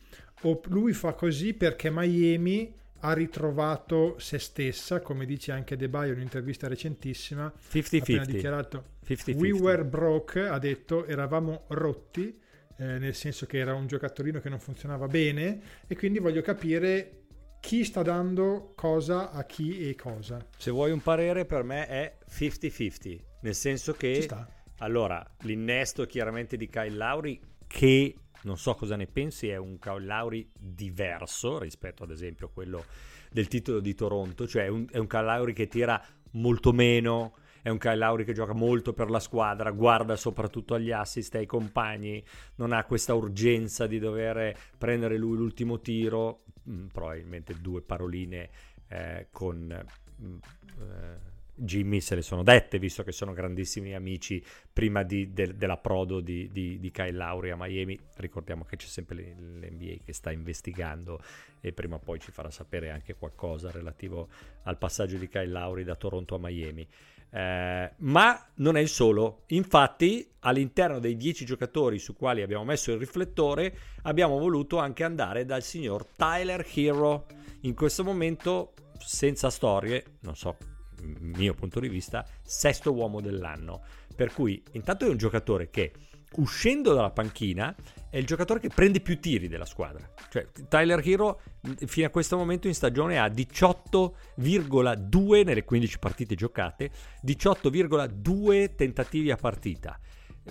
[0.42, 2.74] o lui fa così perché Miami
[3.04, 8.24] ha ritrovato se stessa, come dice anche De Baio in un'intervista recentissima, ha appena 50-50.
[8.26, 9.36] dichiarato 50-50.
[9.38, 12.38] We were broke, ha detto, eravamo rotti,
[12.76, 17.18] eh, nel senso che era un giocattolino che non funzionava bene e quindi voglio capire
[17.60, 20.44] chi sta dando cosa a chi e cosa.
[20.56, 24.48] Se vuoi un parere per me è 50-50, nel senso che Ci sta.
[24.78, 30.04] allora l'innesto chiaramente di Kyle Lauri che non so cosa ne pensi, è un Kyle
[30.04, 32.84] Lauri diverso rispetto ad esempio a quello
[33.30, 36.02] del titolo di Toronto, cioè un, è un Kyle Lauri che tira
[36.32, 40.90] molto meno, è un Kyle Lauri che gioca molto per la squadra, guarda soprattutto agli
[40.90, 42.22] assist, ai compagni,
[42.56, 48.48] non ha questa urgenza di dover prendere lui l'ultimo tiro, Mm, probabilmente due paroline
[48.86, 49.84] eh, con
[50.22, 50.36] mm,
[50.78, 54.42] eh, Jimmy se le sono dette, visto che sono grandissimi amici
[54.72, 57.98] prima di- del- dell'approdo di, di, di Kyle Lowry a Miami.
[58.16, 61.20] Ricordiamo che c'è sempre l'NBA che sta investigando
[61.60, 64.28] e prima o poi ci farà sapere anche qualcosa relativo
[64.64, 66.86] al passaggio di Kyle Lowry da Toronto a Miami.
[67.34, 69.44] Eh, ma non è il solo.
[69.48, 75.44] Infatti, all'interno dei 10 giocatori su quali abbiamo messo il riflettore, abbiamo voluto anche andare
[75.44, 77.26] dal signor Tyler Hero.
[77.62, 80.56] In questo momento, senza storie, non so,
[81.02, 83.82] mio punto di vista, sesto uomo dell'anno.
[84.14, 85.92] Per cui, intanto è un giocatore che
[86.36, 87.74] uscendo dalla panchina
[88.08, 90.08] è il giocatore che prende più tiri della squadra.
[90.30, 91.40] Cioè, Tyler Hero
[91.86, 96.90] fino a questo momento in stagione ha 18,2 nelle 15 partite giocate,
[97.24, 99.98] 18,2 tentativi a partita.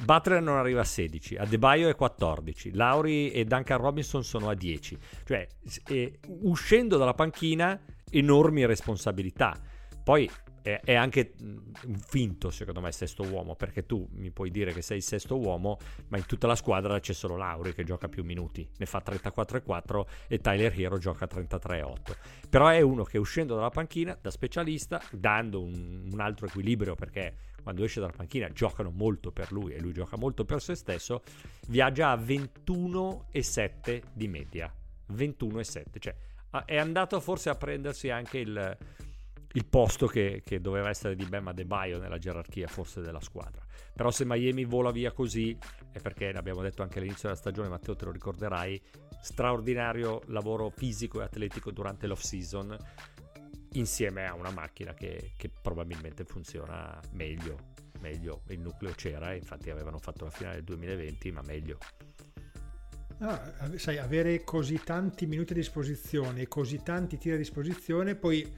[0.04, 4.98] Butler non arriva a 16, Adebayo è 14, Lauri e Duncan Robinson sono a 10.
[5.26, 5.46] Cioè,
[6.44, 7.78] uscendo dalla panchina,
[8.10, 9.60] enormi responsabilità.
[10.12, 10.30] Poi
[10.62, 14.82] è, è, anche un finto, secondo me, sesto uomo, perché tu mi puoi dire che
[14.82, 15.78] sei il sesto uomo,
[16.10, 20.06] ma in tutta la squadra c'è solo Lauri che gioca più minuti, ne fa 34,4
[20.28, 21.96] e Tyler Hero gioca 33,8.
[22.50, 27.34] Però è uno che uscendo dalla panchina, da specialista, dando un, un altro equilibrio, perché
[27.64, 31.24] quando esce dalla panchina giocano molto per lui e lui gioca molto per se stesso,
[31.70, 34.70] viaggia a 21,7 di media.
[35.14, 36.14] 21,7, cioè
[36.66, 38.78] è andato forse a prendersi anche il
[39.54, 43.66] il posto che, che, doveva essere di Bam Adebayo nella gerarchia forse della squadra.
[43.94, 45.58] Però se Miami vola via così,
[45.92, 48.82] è perché l'abbiamo detto anche all'inizio della stagione, Matteo te lo ricorderai,
[49.22, 52.78] straordinario lavoro fisico e atletico durante l'off season
[53.74, 57.70] insieme a una macchina che, che probabilmente funziona meglio.
[58.00, 61.78] Meglio, il nucleo c'era, infatti avevano fatto la finale del 2020, ma meglio.
[63.20, 63.40] Ah,
[63.76, 68.52] sai, avere così tanti minuti a disposizione così tanti tiri a disposizione, poi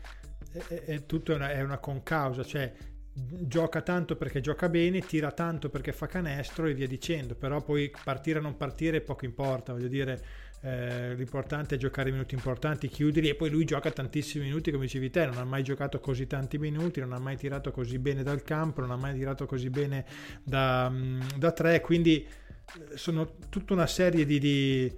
[0.68, 2.72] è, è tutto una, è una concausa, cioè
[3.14, 7.92] gioca tanto perché gioca bene, tira tanto perché fa canestro e via dicendo, però poi
[8.04, 10.22] partire o non partire poco importa, voglio dire,
[10.62, 15.10] eh, l'importante è giocare minuti importanti, chiuderli e poi lui gioca tantissimi minuti come dicevi
[15.12, 18.42] te, non ha mai giocato così tanti minuti, non ha mai tirato così bene dal
[18.42, 20.06] campo, non ha mai tirato così bene
[20.44, 24.92] da, mm, da tre, quindi eh, sono tutta una serie di, di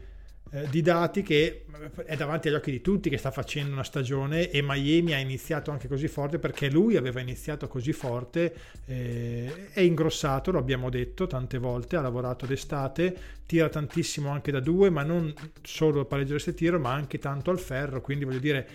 [0.56, 1.66] eh, di dati che
[2.06, 5.70] è davanti agli occhi di tutti che sta facendo una stagione e Miami ha iniziato
[5.72, 11.28] anche così forte perché lui aveva iniziato così forte, eh, è ingrossato, lo abbiamo detto
[11.28, 16.38] tante volte, ha lavorato d'estate, tira tantissimo anche da due, ma non solo il pareggio
[16.38, 18.68] del tiro, ma anche tanto al ferro, quindi voglio dire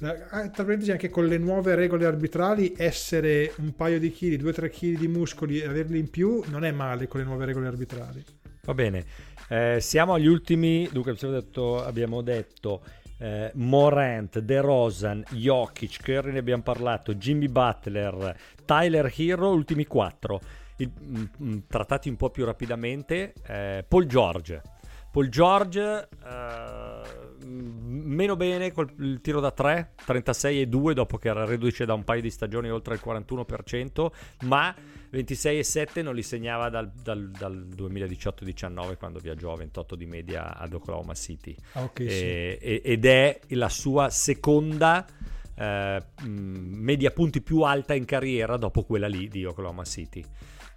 [0.00, 4.98] tra parentesi anche con le nuove regole arbitrali essere un paio di chili, 2-3 kg
[4.98, 8.24] di muscoli e averli in più non è male con le nuove regole arbitrali.
[8.62, 9.04] Va bene,
[9.50, 12.82] eh, siamo agli ultimi, dunque abbiamo detto, abbiamo detto
[13.18, 20.40] eh, Morant, De Rosan, Jokic, Curry ne abbiamo parlato, Jimmy Butler, Tyler Hero, ultimi quattro.
[20.76, 24.62] Il, mh, mm, mm, trattati un po' più rapidamente, eh, Paul George.
[25.10, 27.19] Paul George uh,
[27.50, 32.04] meno bene col tiro da 3, 36 e 2 dopo che era reduce da un
[32.04, 34.10] paio di stagioni oltre il 41%,
[34.42, 34.74] ma
[35.10, 40.06] 26 e 7 non li segnava dal, dal, dal 2018-19 quando viaggiò a 28 di
[40.06, 41.54] media ad Oklahoma City.
[41.72, 42.78] Ah, okay, e, sì.
[42.88, 45.06] ed è la sua seconda
[45.54, 50.24] uh, media punti più alta in carriera dopo quella lì di Oklahoma City.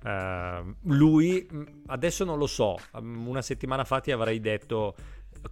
[0.03, 1.47] Uh, lui
[1.85, 4.95] adesso non lo so, una settimana fa ti avrei detto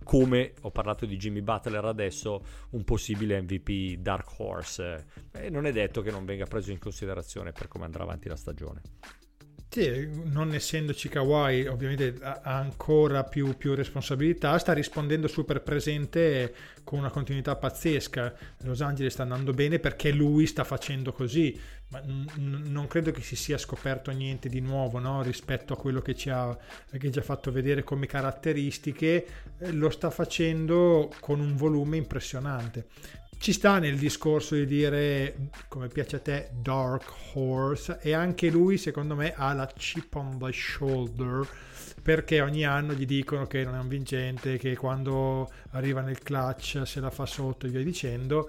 [0.03, 5.05] come ho parlato di Jimmy Butler adesso, un possibile MVP Dark Horse.
[5.31, 8.35] E non è detto che non venga preso in considerazione per come andrà avanti la
[8.35, 8.81] stagione.
[9.73, 16.99] Sì, non essendoci Kawhi, ovviamente ha ancora più, più, responsabilità, sta rispondendo super presente con
[16.99, 18.33] una continuità pazzesca.
[18.63, 21.57] Los Angeles sta andando bene perché lui sta facendo così,
[21.99, 25.21] n- non credo che si sia scoperto niente di nuovo no?
[25.21, 26.57] rispetto a quello che ci ha,
[26.97, 29.25] che ci fatto vedere come caratteristiche,
[29.57, 32.87] eh, lo sta facendo con un volume impressionante
[33.41, 38.77] ci sta nel discorso di dire, come piace a te, Dark Horse, e anche lui
[38.77, 41.47] secondo me ha la chip on the shoulder,
[42.03, 46.83] perché ogni anno gli dicono che non è un vincente, che quando arriva nel clutch
[46.85, 48.47] se la fa sotto e via dicendo,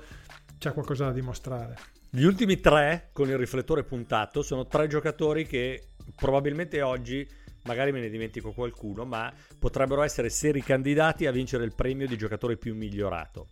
[0.59, 1.75] c'è qualcosa da dimostrare.
[2.15, 7.27] Gli ultimi tre con il riflettore puntato sono tre giocatori che probabilmente oggi
[7.63, 12.19] magari me ne dimentico qualcuno, ma potrebbero essere seri candidati a vincere il premio di
[12.19, 13.49] giocatore più migliorato.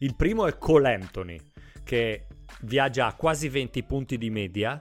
[0.00, 1.40] Il primo è Cole Anthony,
[1.84, 2.26] che
[2.64, 4.78] viaggia a quasi 20 punti di media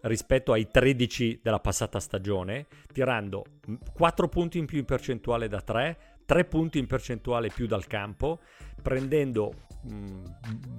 [0.00, 3.44] rispetto ai 13 della passata stagione, tirando
[3.92, 8.40] 4 punti in più in percentuale da 3, 3 punti in percentuale più dal campo,
[8.82, 9.54] prendendo
[9.84, 10.22] un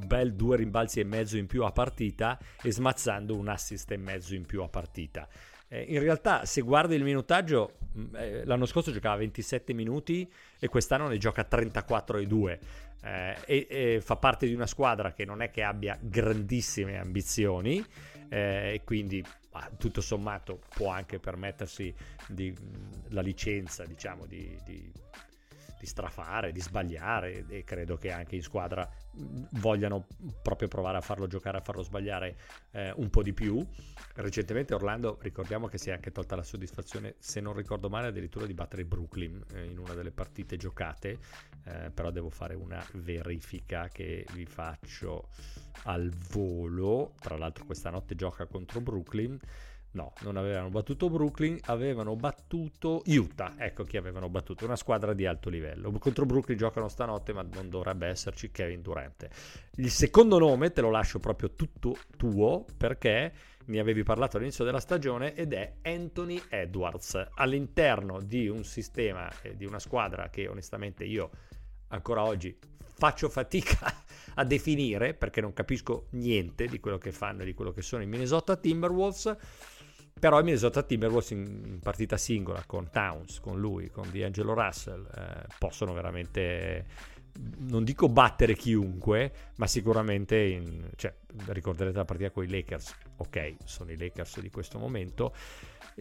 [0.05, 4.35] bel due rimbalzi e mezzo in più a partita e smazzando un assist e mezzo
[4.35, 5.27] in più a partita.
[5.67, 7.77] Eh, in realtà, se guardi il minutaggio,
[8.15, 12.59] eh, l'anno scorso giocava 27 minuti e quest'anno ne gioca 34 e 2
[13.03, 17.83] eh, e, e, fa parte di una squadra che non è che abbia grandissime ambizioni,
[18.29, 19.23] e quindi
[19.77, 21.93] tutto sommato può anche permettersi
[22.27, 22.51] di,
[23.09, 24.91] la licenza diciamo di, di
[25.83, 28.89] di strafare, di sbagliare e credo che anche in squadra
[29.59, 30.07] vogliano
[30.41, 32.37] proprio provare a farlo giocare, a farlo sbagliare
[32.71, 33.65] eh, un po' di più.
[34.15, 38.45] Recentemente Orlando, ricordiamo che si è anche tolta la soddisfazione, se non ricordo male, addirittura
[38.45, 41.19] di battere Brooklyn eh, in una delle partite giocate,
[41.65, 45.27] eh, però devo fare una verifica che vi faccio
[45.83, 47.13] al volo.
[47.19, 49.37] Tra l'altro questa notte gioca contro Brooklyn.
[49.93, 53.53] No, non avevano battuto Brooklyn, avevano battuto Utah.
[53.57, 55.91] Ecco chi avevano battuto, una squadra di alto livello.
[55.91, 59.27] Contro Brooklyn giocano stanotte, ma non dovrebbe esserci Kevin Durant.
[59.75, 63.33] Il secondo nome te lo lascio proprio tutto tuo perché
[63.65, 69.55] mi avevi parlato all'inizio della stagione ed è Anthony Edwards all'interno di un sistema e
[69.55, 71.29] di una squadra che onestamente io
[71.89, 72.57] ancora oggi
[72.95, 73.93] faccio fatica
[74.35, 78.03] a definire perché non capisco niente di quello che fanno e di quello che sono
[78.03, 79.35] i Minnesota Timberwolves
[80.19, 85.05] però i Minnesota Timberwolves in, in, partita singola con Towns, con lui, con D'Angelo Russell
[85.05, 86.85] eh, possono veramente
[87.59, 91.13] non dico battere chiunque, ma sicuramente in, cioè,
[91.47, 92.95] ricorderete la partita con i Lakers.
[93.17, 95.33] Ok, sono i Lakers di questo momento.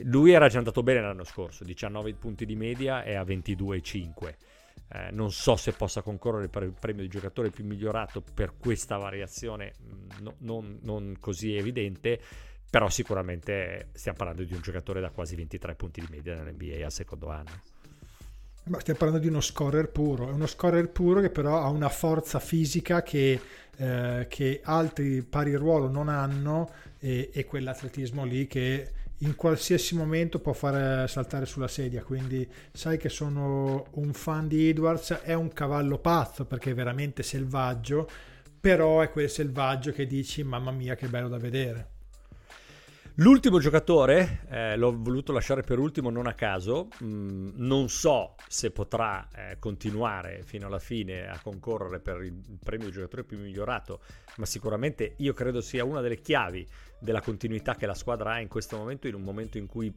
[0.04, 4.34] Lui era già andato bene l'anno scorso, 19 punti di media e a 22,5.
[4.88, 8.98] Eh, non so se possa concorrere per il premio di giocatore più migliorato per questa
[8.98, 12.20] variazione mm, no, non, non così evidente
[12.72, 16.90] però sicuramente stiamo parlando di un giocatore da quasi 23 punti di media nell'NBA al
[16.90, 17.60] secondo anno.
[18.64, 21.90] Ma stiamo parlando di uno scorer puro, è uno scorer puro che però ha una
[21.90, 23.38] forza fisica che,
[23.76, 30.38] eh, che altri pari ruolo non hanno e, e, quell'atletismo lì che in qualsiasi momento
[30.38, 35.52] può fare saltare sulla sedia, quindi sai che sono un fan di Edwards, è un
[35.52, 38.08] cavallo pazzo perché è veramente selvaggio,
[38.58, 41.91] però è quel selvaggio che dici mamma mia che bello da vedere.
[43.16, 48.70] L'ultimo giocatore, eh, l'ho voluto lasciare per ultimo non a caso, mm, non so se
[48.70, 54.00] potrà eh, continuare fino alla fine a concorrere per il premio di giocatore più migliorato,
[54.36, 56.66] ma sicuramente io credo sia una delle chiavi
[56.98, 59.92] della continuità che la squadra ha in questo momento, in un momento in cui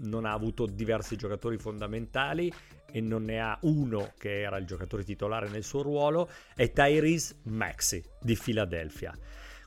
[0.00, 2.52] non ha avuto diversi giocatori fondamentali
[2.90, 7.36] e non ne ha uno che era il giocatore titolare nel suo ruolo, è Tyrese
[7.44, 9.16] Maxi di Philadelphia.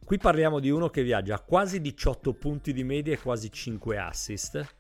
[0.05, 3.97] Qui parliamo di uno che viaggia a quasi 18 punti di media e quasi 5
[3.97, 4.75] assist.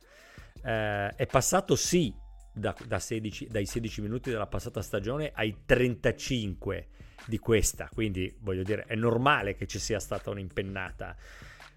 [0.63, 2.13] Eh, è passato sì
[2.53, 6.89] da, da 16, dai 16 minuti della passata stagione ai 35
[7.25, 11.15] di questa, quindi voglio dire è normale che ci sia stata un'impennata.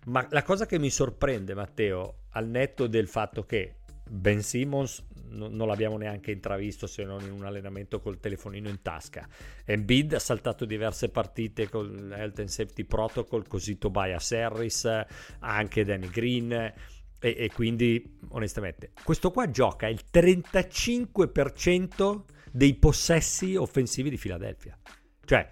[0.04, 3.76] Ma la cosa che mi sorprende, Matteo, al netto del fatto che
[4.10, 8.82] Ben Simmons no, non l'abbiamo neanche intravisto se non in un allenamento col telefonino in
[8.82, 9.26] tasca.
[9.64, 15.04] Embiid ha saltato diverse partite con Health and Safety Protocol, così Tobias Harris,
[15.40, 16.72] anche Danny Green.
[17.20, 24.78] E, e, quindi onestamente questo qua gioca il 35% dei possessi offensivi di Philadelphia
[25.24, 25.50] cioè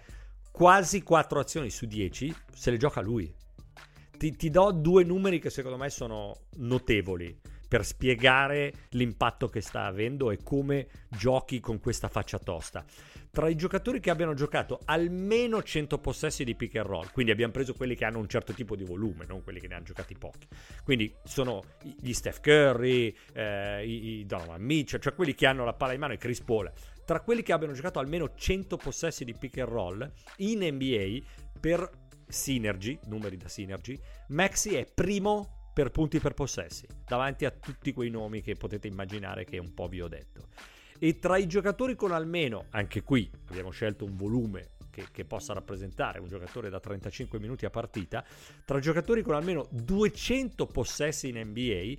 [0.49, 3.29] quasi 4 azioni su 10 se le gioca lui
[4.17, 7.37] ti, ti do due numeri che secondo me sono notevoli
[7.67, 12.85] per spiegare l'impatto che sta avendo e come giochi con questa faccia tosta.
[13.29, 17.51] Tra i giocatori che abbiano giocato almeno 100 possessi di pick and roll, quindi abbiamo
[17.51, 20.15] preso quelli che hanno un certo tipo di volume, non quelli che ne hanno giocati
[20.17, 20.47] pochi.
[20.83, 21.63] Quindi sono
[21.99, 25.99] gli Steph Curry, eh, i, i Donovan Mitchell, cioè quelli che hanno la palla in
[25.99, 26.71] mano e Chris Paul.
[27.05, 31.19] Tra quelli che abbiano giocato almeno 100 possessi di pick and roll in NBA
[31.59, 31.89] per
[32.27, 33.97] Synergy, numeri da Synergy,
[34.29, 39.45] Maxi è primo per punti per possessi, davanti a tutti quei nomi che potete immaginare
[39.45, 40.47] che un po' vi ho detto.
[40.97, 45.53] E tra i giocatori con almeno, anche qui abbiamo scelto un volume che, che, possa
[45.53, 48.25] rappresentare un giocatore da 35 minuti a partita,
[48.65, 51.93] tra giocatori con almeno 200 possessi in NBA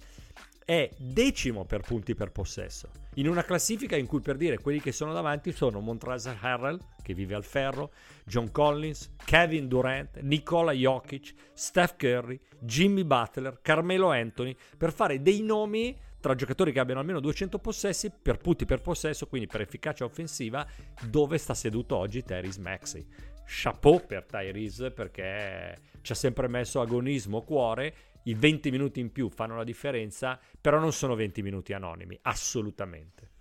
[0.68, 4.92] è decimo per punti per possesso, in una classifica in cui per dire quelli che
[4.92, 7.90] sono davanti sono Montrezl Harrell, che vive al ferro,
[8.26, 15.40] John Collins, Kevin Durant, Nicola Jokic, Steph Curry, Jimmy Butler, Carmelo Anthony, per fare dei
[15.40, 20.04] nomi tra giocatori che abbiano almeno 200 possessi per punti per possesso, quindi per efficacia
[20.04, 20.66] offensiva,
[21.08, 23.06] dove sta seduto oggi Tyrese Maxey.
[23.46, 27.94] Chapeau per Tyrese perché ci ha sempre messo agonismo, cuore
[28.28, 33.36] i 20 minuti in più fanno la differenza, però non sono 20 minuti anonimi, assolutamente.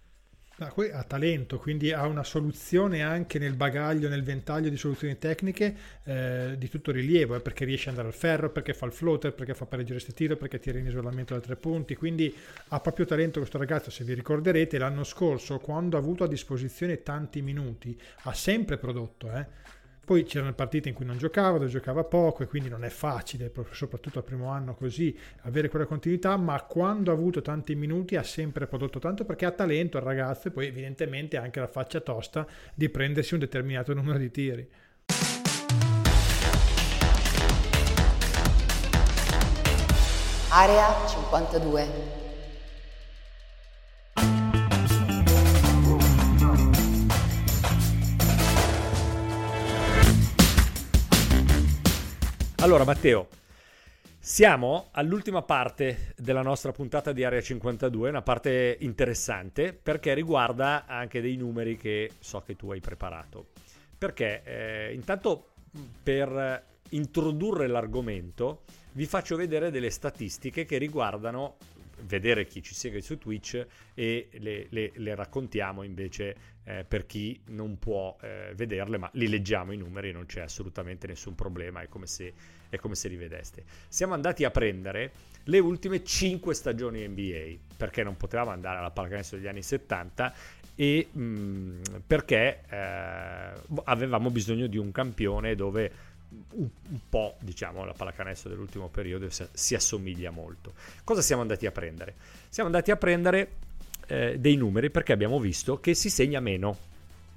[0.91, 6.55] ha talento, quindi ha una soluzione anche nel bagaglio, nel ventaglio di soluzioni tecniche eh,
[6.57, 9.53] di tutto rilievo, eh, perché riesce ad andare al ferro, perché fa il floater, perché
[9.53, 12.35] fa pareggio tiro, perché tira in isolamento da tre punti, quindi
[12.69, 17.03] ha proprio talento questo ragazzo, se vi ricorderete l'anno scorso quando ha avuto a disposizione
[17.03, 19.45] tanti minuti ha sempre prodotto, eh?
[20.08, 23.51] Poi c'erano partite in cui non giocava, dove giocava poco e quindi non è facile,
[23.72, 28.24] soprattutto al primo anno così, avere quella continuità, ma quando ha avuto tanti minuti ha
[28.24, 32.47] sempre prodotto tanto perché ha talento il ragazzo e poi evidentemente anche la faccia tosta
[32.74, 34.70] di prendersi un determinato numero di tiri.
[40.47, 42.26] Area 52.
[52.68, 53.30] Allora Matteo,
[54.20, 61.22] siamo all'ultima parte della nostra puntata di Area 52, una parte interessante perché riguarda anche
[61.22, 63.51] dei numeri che so che tu hai preparato.
[63.97, 65.51] Perché eh, intanto
[66.03, 71.55] per introdurre l'argomento vi faccio vedere delle statistiche che riguardano
[72.01, 77.39] vedere chi ci segue su Twitch e le, le, le raccontiamo invece eh, per chi
[77.47, 81.88] non può eh, vederle, ma li leggiamo i numeri, non c'è assolutamente nessun problema, è
[81.88, 82.34] come, se,
[82.70, 83.63] è come se li vedeste.
[83.88, 85.11] Siamo andati a prendere
[85.43, 90.34] le ultime 5 stagioni NBA, perché non potevamo andare alla pallacanestro degli anni 70
[90.76, 93.51] e mh, mm, perché eh,
[93.86, 95.91] avevamo bisogno di un campione dove
[96.30, 100.74] un, un, po', diciamo, la pallacanestro dell'ultimo periodo si, si, assomiglia molto.
[101.03, 102.15] Cosa siamo andati a prendere?
[102.49, 103.51] Siamo andati a prendere
[104.07, 106.78] eh, dei numeri perché abbiamo visto che si segna meno.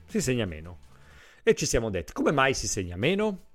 [0.07, 0.89] Si segna meno.
[1.43, 3.50] E ci siamo detti, come mai si segna meno?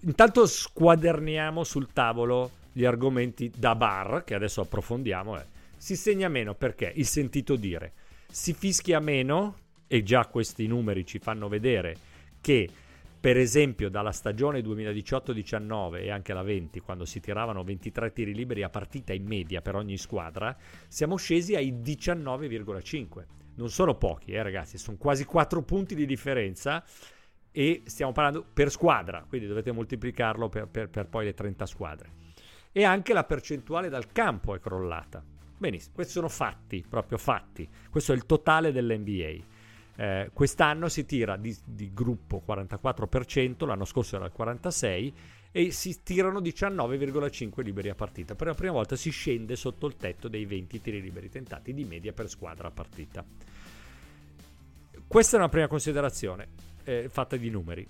[0.00, 5.38] Intanto squaderniamo sul tavolo gli argomenti da bar, che adesso approfondiamo.
[5.38, 5.44] Eh.
[5.76, 7.92] Si segna meno perché il sentito dire
[8.28, 11.96] si fischia meno, e già questi numeri ci fanno vedere
[12.40, 12.68] che
[13.18, 18.62] per esempio dalla stagione 2018-19 e anche la 20, quando si tiravano 23 tiri liberi
[18.62, 20.56] a partita in media per ogni squadra,
[20.86, 23.24] siamo scesi ai 19,5.
[23.56, 26.84] Non sono pochi, eh, ragazzi, sono quasi 4 punti di differenza
[27.58, 32.10] e stiamo parlando per squadra, quindi dovete moltiplicarlo per, per, per poi le 30 squadre.
[32.70, 35.24] E anche la percentuale dal campo è crollata.
[35.56, 37.66] Benissimo, questi sono fatti, proprio fatti.
[37.88, 39.42] Questo è il totale dell'NBA.
[39.96, 45.12] Eh, quest'anno si tira di, di, gruppo 44%, l'anno scorso era il 46%
[45.50, 48.34] e si tirano 19,5 liberi a partita.
[48.34, 51.84] Per la prima volta si scende sotto il tetto dei 20 tiri liberi tentati di
[51.84, 53.24] media per squadra a partita.
[55.06, 57.86] Questa è una prima considerazione eh, fatta di numeri.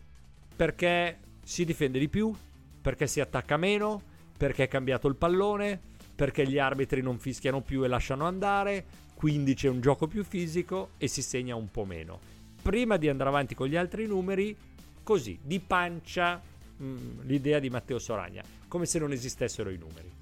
[0.56, 2.34] Perché si difende di più,
[2.80, 4.02] perché si attacca meno,
[4.36, 5.80] perché è cambiato il pallone,
[6.14, 8.84] perché gli arbitri non fischiano più e lasciano andare,
[9.14, 12.18] quindi c'è un gioco più fisico e si segna un po' meno.
[12.60, 14.56] Prima di andare avanti con gli altri numeri,
[15.02, 16.40] così, di pancia,
[16.76, 20.15] mh, mm, l'idea di Matteo Soragna, come se non esistessero i numeri.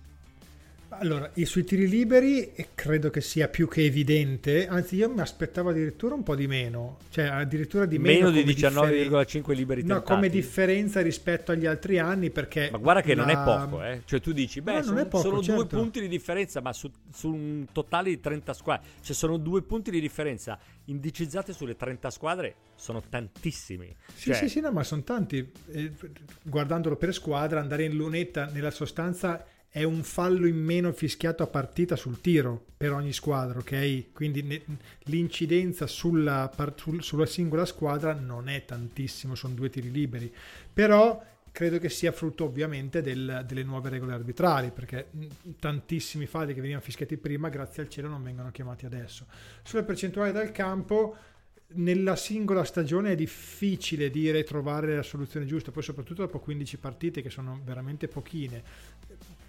[0.99, 6.15] Allora, sui tiri liberi credo che sia più che evidente, anzi io mi aspettavo addirittura
[6.15, 8.31] un po' di meno, cioè addirittura di meno.
[8.31, 10.01] Meno di 19,5 differen- liberi tentati.
[10.01, 12.69] No, come differenza rispetto agli altri anni perché...
[12.71, 13.25] Ma guarda che la...
[13.25, 14.03] non è poco, eh.
[14.05, 15.63] Cioè tu dici, beh, no, sono, poco, sono certo.
[15.63, 19.63] due punti di differenza, ma su, su, un totale di 30 squadre, cioè sono due
[19.63, 23.95] punti di differenza indicizzate sulle 30 squadre, sono tantissimi.
[24.15, 24.35] Sì, cioè...
[24.35, 25.51] sì, sì, no, ma sono tanti.
[25.71, 25.93] Eh,
[26.43, 29.45] guardandolo per squadra, andare in lunetta nella sostanza
[29.75, 34.13] è un fallo in meno fischiato a partita sul tiro per ogni squadra, ok?
[34.13, 34.63] Quindi ne,
[35.07, 40.33] l'incidenza sulla, sul, sulla singola squadra non è tantissimo, sono due tiri liberi,
[40.73, 41.21] però
[41.51, 45.09] credo che sia frutto ovviamente del, delle nuove regole arbitrali, perché
[45.59, 49.27] tantissimi falli che venivano fischiati prima, grazie al cielo, non vengono chiamati adesso.
[49.65, 51.17] Sulle percentuali dal campo
[51.77, 57.23] nella singola stagione è difficile dire trovare la soluzione giusta, poi soprattutto dopo 15 partite
[57.23, 58.63] che sono veramente pochine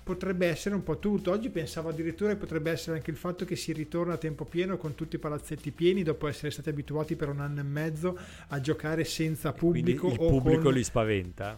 [0.06, 1.32] potrebbe essere un po' tutto.
[1.32, 4.78] Oggi pensavo addirittura che potrebbe essere anche il fatto che si ritorna a tempo pieno
[4.78, 8.16] con tutti i palazzetti pieni dopo essere stati abituati per un anno e mezzo
[8.50, 10.08] a giocare senza pubblico.
[10.08, 10.74] Quindi il pubblico con...
[10.74, 11.58] li spaventa.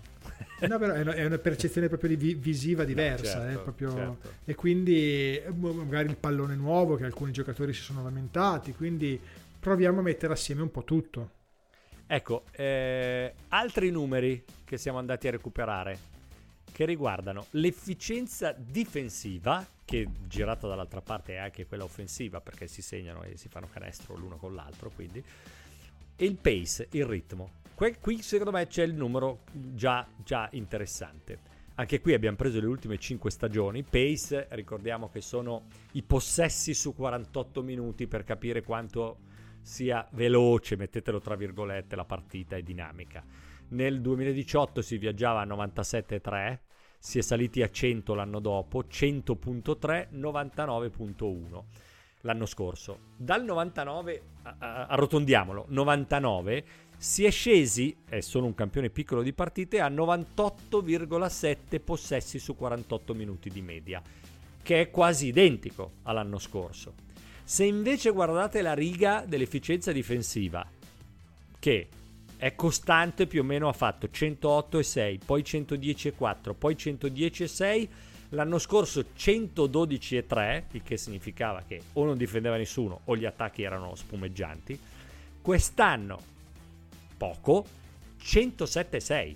[0.61, 3.39] No, però è una percezione proprio di visiva diversa.
[3.39, 3.91] No, certo, eh, proprio...
[3.91, 4.31] certo.
[4.45, 8.73] E quindi eh, magari il pallone nuovo che alcuni giocatori si sono lamentati.
[8.73, 9.19] Quindi
[9.59, 11.31] proviamo a mettere assieme un po' tutto.
[12.07, 16.15] Ecco, eh, altri numeri che siamo andati a recuperare
[16.77, 23.23] che riguardano l'efficienza difensiva, che girata dall'altra parte è anche quella offensiva perché si segnano
[23.23, 25.23] e si fanno canestro l'uno con l'altro, quindi,
[26.15, 27.49] e il pace, il ritmo.
[27.73, 31.39] Que- qui secondo me c'è il numero già, già interessante.
[31.73, 33.81] Anche qui abbiamo preso le ultime 5 stagioni.
[33.81, 35.63] Pace, ricordiamo che sono
[35.93, 39.17] i possessi su 48 minuti per capire quanto
[39.63, 43.25] sia veloce, mettetelo tra virgolette, la partita è dinamica.
[43.69, 46.59] Nel 2018 si viaggiava a 97,3,
[47.07, 51.63] si è saliti a 100 l'anno dopo, 100.3, 99.1
[52.21, 52.99] l'anno scorso.
[53.15, 54.21] Dal 99,
[54.59, 56.65] arrotondiamolo, 99
[56.97, 63.13] Si è scesi, e sono un campione piccolo di partite, a 98,7 possessi su 48
[63.13, 64.01] minuti di media,
[64.61, 66.93] che è quasi identico all'anno scorso.
[67.41, 70.67] Se invece guardate la riga dell'efficienza difensiva,
[71.57, 71.87] che
[72.37, 77.87] è costante più o meno ha fatto 108,6, poi 110,4, poi 110,6,
[78.29, 83.95] l'anno scorso 112,3, il che significava che o non difendeva nessuno o gli attacchi erano
[83.95, 84.79] spumeggianti.
[85.41, 86.19] Quest'anno
[87.17, 87.65] poco,
[88.21, 89.35] 107,6,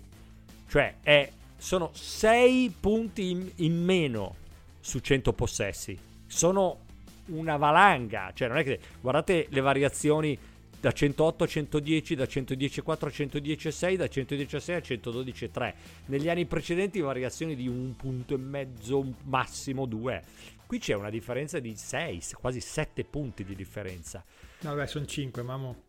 [0.67, 4.35] cioè è, sono 6 punti in, in meno
[4.79, 5.97] su 100 possessi.
[6.27, 6.89] Sono
[7.27, 10.37] una valanga, cioè non è che guardate le variazioni
[10.81, 15.73] da 108 a 110, da 110,4 a 110,6, da 110,6 a 112,3.
[16.07, 20.23] Negli anni precedenti variazioni di un punto e mezzo, massimo due.
[20.65, 24.25] Qui c'è una differenza di 6, quasi 7 punti di differenza.
[24.61, 25.83] Vabbè, sono 5, mammo.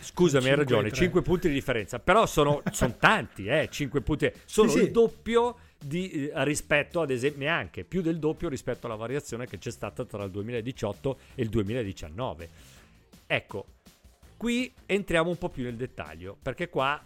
[0.00, 4.68] Scusami, hai ragione, 5 punti di differenza, però sono, sono tanti, eh, 5 punti, sono
[4.68, 4.90] sì, il sì.
[4.90, 9.70] doppio di, eh, rispetto ad esempio, neanche più del doppio rispetto alla variazione che c'è
[9.70, 12.48] stata tra il 2018 e il 2019.
[13.26, 13.66] Ecco,
[14.36, 17.02] Qui entriamo un po' più nel dettaglio, perché qua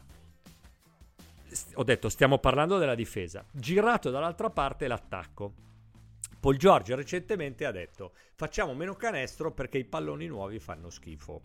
[1.75, 3.45] ho detto stiamo parlando della difesa.
[3.53, 5.53] Girato dall'altra parte l'attacco.
[6.41, 11.43] Paul Giorgio recentemente ha detto facciamo meno canestro perché i palloni nuovi fanno schifo.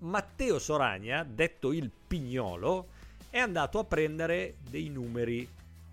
[0.00, 2.88] Matteo Soragna, detto il pignolo,
[3.30, 5.48] è andato a prendere dei numeri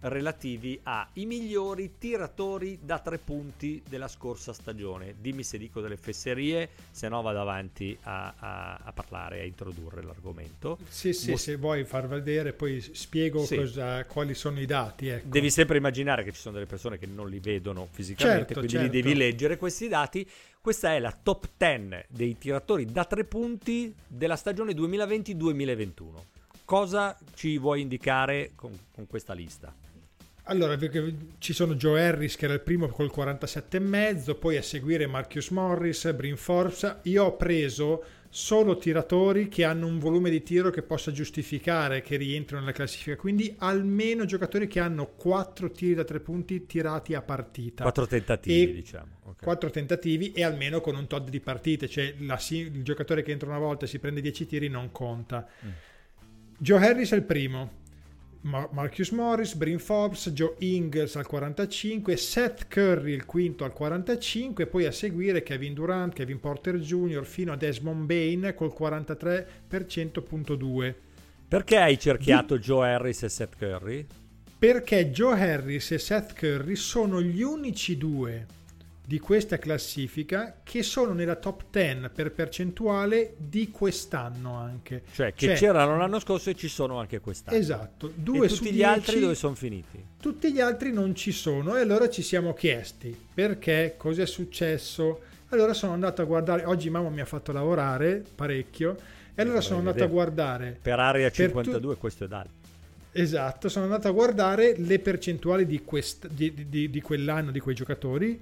[0.05, 5.15] relativi ai migliori tiratori da tre punti della scorsa stagione.
[5.19, 10.03] Dimmi se dico delle fesserie, se no vado avanti a, a, a parlare, a introdurre
[10.03, 10.77] l'argomento.
[10.87, 13.55] Sì, sì, Mos- se vuoi far vedere, poi spiego sì.
[13.55, 15.07] cosa, quali sono i dati.
[15.07, 15.27] Ecco.
[15.27, 18.77] Devi sempre immaginare che ci sono delle persone che non li vedono fisicamente, certo, quindi
[18.77, 18.91] certo.
[18.91, 20.29] li devi leggere questi dati.
[20.61, 25.93] Questa è la top 10 dei tiratori da tre punti della stagione 2020-2021.
[26.65, 29.71] Cosa ci vuoi indicare con, con questa lista?
[30.47, 30.77] Allora,
[31.39, 36.11] ci sono Joe Harris che era il primo col 47,5, poi a seguire Marcus Morris,
[36.13, 36.97] Brin Forbes.
[37.03, 42.17] Io ho preso solo tiratori che hanno un volume di tiro che possa giustificare che
[42.17, 47.23] rientrino nella classifica, quindi almeno giocatori che hanno 4 tiri da 3 punti tirati a
[47.23, 47.81] partita.
[47.81, 49.13] 4 tentativi, diciamo.
[49.23, 49.43] Okay.
[49.43, 53.49] 4 tentativi e almeno con un Todd di partite, cioè la, il giocatore che entra
[53.49, 55.47] una volta e si prende 10 tiri non conta.
[55.65, 55.69] Mm.
[56.57, 57.83] Joe Harris è il primo,
[58.45, 64.85] Marcus Morris, Brin Forbes, Joe Ingles al 45, Seth Curry il quinto al 45, poi
[64.85, 67.25] a seguire Kevin Durant, Kevin Porter Jr.
[67.25, 70.93] fino a Desmond Bain col 43,2%.
[71.47, 72.61] Perché hai cerchiato Di...
[72.61, 74.05] Joe Harris e Seth Curry?
[74.59, 78.45] Perché Joe Harris e Seth Curry sono gli unici due
[79.05, 85.03] di questa classifica che sono nella top 10 per percentuale di quest'anno anche.
[85.13, 87.57] Cioè che cioè, c'erano l'anno scorso e ci sono anche quest'anno.
[87.57, 88.11] Esatto.
[88.13, 90.03] Due e tutti gli altri dove sono finiti?
[90.19, 95.21] Tutti gli altri non ci sono e allora ci siamo chiesti perché, cosa è successo.
[95.49, 98.97] Allora sono andato a guardare, oggi mamma mi ha fatto lavorare parecchio
[99.35, 100.79] e allora sono andato a guardare...
[100.81, 101.99] Per area 52 tu...
[101.99, 102.63] questo è d'altro.
[103.11, 106.27] Esatto, sono andato a guardare le percentuali di, quest...
[106.27, 108.41] di, di, di quell'anno di quei giocatori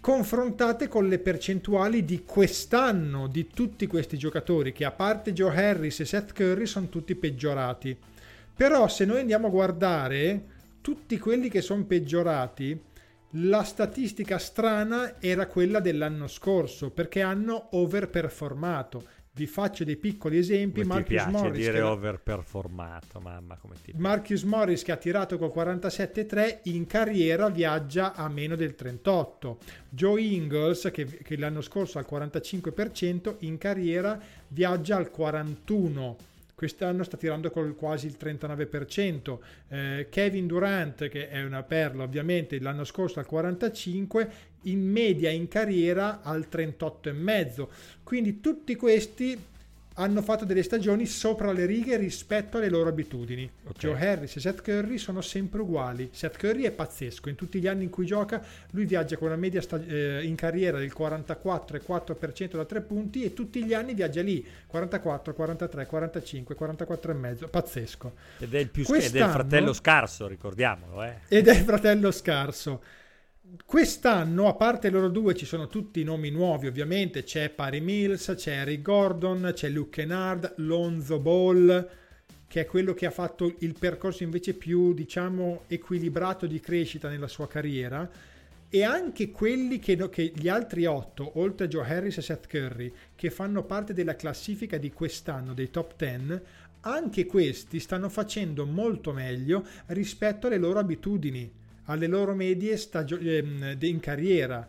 [0.00, 6.00] confrontate con le percentuali di quest'anno di tutti questi giocatori che a parte Joe Harris
[6.00, 7.96] e Seth Curry sono tutti peggiorati.
[8.54, 10.44] Però se noi andiamo a guardare
[10.80, 12.88] tutti quelli che sono peggiorati,
[13.34, 19.04] la statistica strana era quella dell'anno scorso perché hanno overperformato
[19.40, 20.82] vi faccio dei piccoli esempi.
[20.82, 25.50] Come Marcus Morris dire che overperformato, mamma come ti Marcus Morris che ha tirato col
[25.54, 29.58] 47,3 in carriera viaggia a meno del 38.
[29.88, 36.28] Joe Ingles che, che l'anno scorso al 45% in carriera viaggia al 41%
[36.60, 39.38] quest'anno sta tirando col quasi il 39%.
[39.68, 44.30] Eh, Kevin Durant, che è una perla ovviamente, l'anno scorso al 45%,
[44.64, 47.66] in media in carriera al 38,5%.
[48.02, 49.42] Quindi tutti questi
[49.94, 53.50] hanno fatto delle stagioni sopra le righe rispetto alle loro abitudini.
[53.64, 53.74] Okay.
[53.76, 56.08] Joe Harris e Seth Curry sono sempre uguali.
[56.12, 59.36] Seth Curry è pazzesco, in tutti gli anni in cui gioca lui viaggia con una
[59.36, 64.22] media sta- eh, in carriera del 44,4% da tre punti e tutti gli anni viaggia
[64.22, 67.48] lì 44, 43, 45, 44,5.
[67.48, 68.12] Pazzesco.
[68.38, 71.02] Ed è il più ed è il fratello scarso, ricordiamolo.
[71.02, 71.14] Eh.
[71.28, 72.80] Ed è il fratello scarso.
[73.64, 77.24] Quest'anno, a parte loro due, ci sono tutti i nomi nuovi, ovviamente.
[77.24, 81.88] C'è Pari Mills, c'è Harry Gordon, c'è Luke Kennard, Lonzo Ball,
[82.46, 87.28] che è quello che ha fatto il percorso invece più, diciamo, equilibrato di crescita nella
[87.28, 88.08] sua carriera.
[88.72, 92.92] e anche quelli che, che, gli altri otto, oltre a Joe Harris e Seth Curry,
[93.16, 96.40] che fanno parte della classifica di quest'anno dei top 10,
[96.82, 101.59] anche questi stanno facendo molto meglio rispetto alle loro abitudini,
[101.90, 104.66] alle loro medie stagio- ehm, in carriera.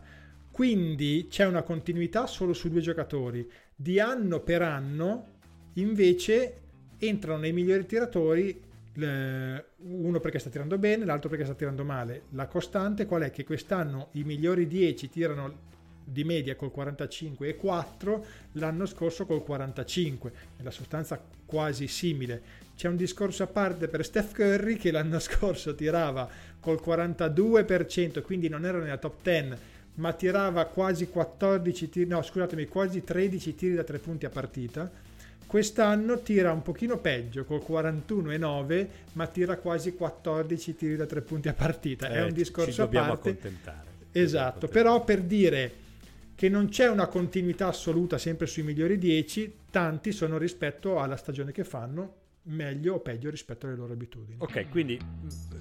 [0.50, 3.48] Quindi c'è una continuità solo su due giocatori.
[3.74, 5.26] Di anno per anno,
[5.74, 6.60] invece,
[6.98, 12.24] entrano nei migliori tiratori uno perché sta tirando bene, l'altro perché sta tirando male.
[12.30, 13.30] La costante qual è?
[13.30, 15.70] Che quest'anno i migliori 10 tirano
[16.04, 22.42] di media col 45 e 4, l'anno scorso col 45, nella sostanza quasi simile.
[22.82, 26.28] C'è un discorso a parte per Steph Curry che l'anno scorso tirava
[26.58, 29.54] col 42%, quindi non era nella top 10,
[29.94, 34.90] ma tirava quasi 14 tiri, no scusatemi, quasi 13 tiri da 3 punti a partita
[35.46, 41.48] Quest'anno tira un pochino peggio col 41,9 ma tira quasi 14 tiri da tre punti
[41.48, 42.08] a partita.
[42.08, 43.28] Eh, È un discorso a parte.
[43.28, 43.86] Accontentare.
[44.10, 45.72] Esatto, però per dire
[46.34, 51.52] che non c'è una continuità assoluta sempre sui migliori 10, tanti sono rispetto alla stagione
[51.52, 54.38] che fanno meglio o peggio rispetto alle loro abitudini.
[54.40, 54.98] Ok, quindi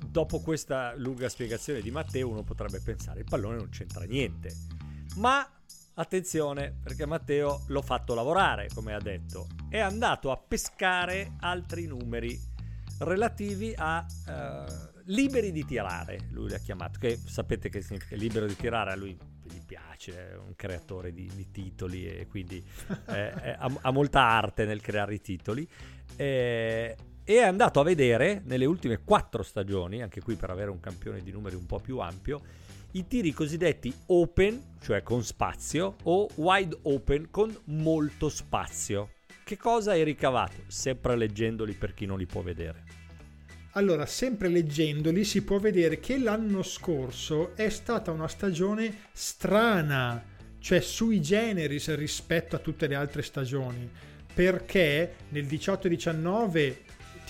[0.08, 4.52] dopo questa lunga spiegazione di Matteo uno potrebbe pensare il pallone non c'entra niente.
[5.18, 5.48] Ma
[5.94, 12.40] Attenzione perché Matteo l'ho fatto lavorare, come ha detto, è andato a pescare altri numeri
[13.00, 18.46] relativi a uh, liberi di tirare, lui li ha chiamato, che sapete che significa libero
[18.46, 19.18] di tirare, a lui
[19.52, 22.64] gli piace, è un creatore di, di titoli e quindi
[23.10, 25.68] eh, ha, ha, molta arte nel creare i titoli.
[26.16, 30.80] Eh, e è andato a vedere nelle ultime quattro stagioni, anche qui per avere un
[30.80, 32.42] campione di numeri un po' più ampio,
[32.92, 39.12] i tiri cosiddetti open, cioè con spazio, o wide open con molto spazio.
[39.44, 40.64] Che cosa hai ricavato?
[40.68, 43.01] Sempre leggendoli per chi non li può vedere.
[43.76, 50.22] Allora, sempre leggendoli si può vedere che l'anno scorso è stata una stagione strana,
[50.60, 53.90] cioè sui generis rispetto a tutte le altre stagioni,
[54.34, 56.76] perché nel 18-19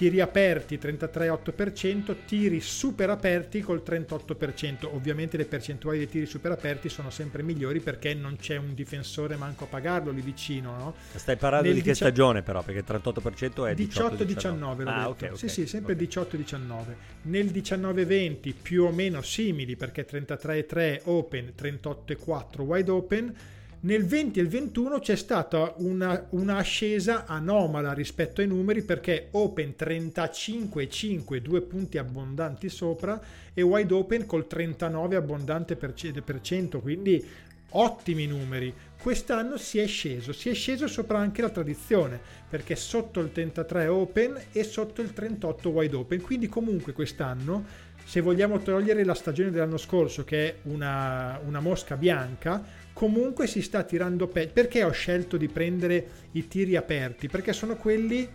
[0.01, 4.87] tiri aperti 33,8%, tiri super aperti col 38%.
[4.91, 9.35] Ovviamente le percentuali dei tiri super aperti sono sempre migliori perché non c'è un difensore
[9.35, 10.75] manco a pagarlo lì vicino.
[10.75, 10.95] No?
[11.13, 12.63] Stai parlando Nel di che stagione però?
[12.63, 14.87] Perché il 38% è 18-19.
[14.87, 15.37] Ah, ok.
[15.37, 16.07] sì, sì, sempre okay.
[16.07, 16.95] 18-19.
[17.23, 23.35] Nel 19-20 più o meno simili perché 33,3 open, 38,4 wide open
[23.83, 29.73] nel 20 e il 21 c'è stata una, un'ascesa anomala rispetto ai numeri perché Open
[29.77, 33.19] 35,5, due punti abbondanti sopra
[33.53, 35.93] e Wide Open col 39 abbondante per
[36.41, 37.25] cento, quindi
[37.71, 38.73] ottimi numeri.
[39.01, 43.87] Quest'anno si è sceso, si è sceso sopra anche la tradizione perché sotto il 33
[43.87, 47.65] Open e sotto il 38 Wide Open, quindi comunque quest'anno
[48.03, 53.63] se vogliamo togliere la stagione dell'anno scorso che è una, una mosca bianca, comunque si
[53.63, 54.51] sta tirando peggio.
[54.53, 57.27] Perché ho scelto di prendere i tiri aperti?
[57.27, 58.29] Perché sono quelli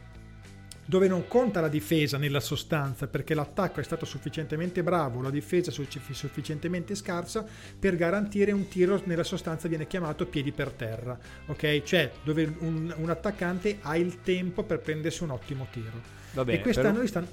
[0.86, 5.70] dove non conta la difesa nella sostanza, perché l'attacco è stato sufficientemente bravo, la difesa
[5.70, 7.44] sufficientemente scarsa
[7.78, 11.82] per garantire un tiro nella sostanza viene chiamato piedi per terra, ok?
[11.82, 16.00] Cioè dove un, un attaccante ha il tempo per prendersi un ottimo tiro.
[16.32, 17.02] Va bene, e quest'anno però...
[17.02, 17.26] li stanno...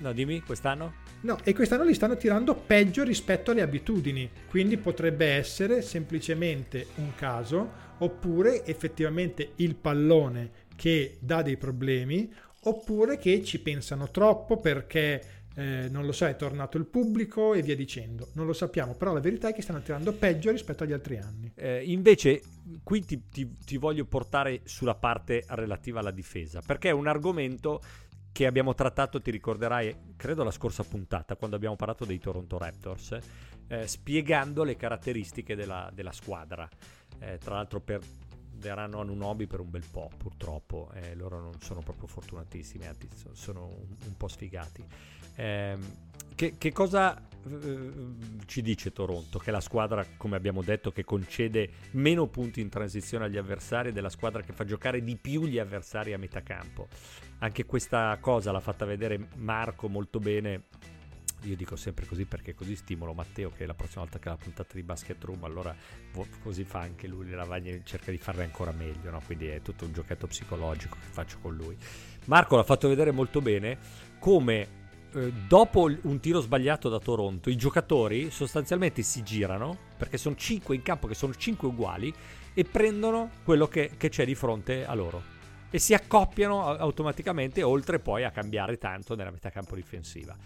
[0.00, 1.06] No, dimmi, quest'anno?
[1.22, 7.14] No, e quest'anno li stanno tirando peggio rispetto alle abitudini, quindi potrebbe essere semplicemente un
[7.16, 15.38] caso, oppure effettivamente il pallone che dà dei problemi, oppure che ci pensano troppo perché
[15.56, 18.28] eh, non lo so, è tornato il pubblico e via dicendo.
[18.34, 21.50] Non lo sappiamo, però la verità è che stanno tirando peggio rispetto agli altri anni.
[21.56, 22.42] Eh, invece,
[22.84, 27.82] qui ti, ti, ti voglio portare sulla parte relativa alla difesa, perché è un argomento
[28.30, 33.18] che abbiamo trattato, ti ricorderai, credo la scorsa puntata, quando abbiamo parlato dei Toronto Raptors,
[33.66, 36.68] eh, spiegando le caratteristiche della, della squadra.
[37.18, 37.80] Eh, tra l'altro
[38.58, 43.66] perderanno Anunobi per un bel po', purtroppo, eh, loro non sono proprio fortunatissimi, anzi sono
[43.66, 44.84] un, un po' sfigati.
[45.36, 45.78] Eh,
[46.34, 47.22] che, che, cosa
[48.46, 49.38] ci dice Toronto?
[49.38, 54.10] Che la squadra, come abbiamo detto, che concede meno punti in transizione agli avversari, della
[54.10, 56.88] squadra che fa giocare di più gli avversari a metà campo.
[57.38, 60.64] Anche questa cosa l'ha fatta vedere Marco molto bene.
[61.42, 64.38] Io dico sempre così perché così stimolo Matteo che la prossima volta che ha la
[64.38, 65.74] puntata di Basket Room allora
[66.42, 69.22] così fa anche lui le lavagne cerca di farle ancora meglio, no?
[69.24, 71.76] quindi è tutto un giochetto psicologico che faccio con lui.
[72.24, 73.78] Marco l'ha fatto vedere molto bene
[74.18, 74.78] come
[75.14, 80.74] eh, dopo un tiro sbagliato da Toronto, i giocatori sostanzialmente si girano, perché sono 5
[80.74, 82.12] in campo che sono 5 uguali,
[82.52, 85.36] e prendono quello che, che c'è di fronte a loro.
[85.70, 90.36] E si accoppiano automaticamente, oltre poi a cambiare tanto nella metà campo difensiva.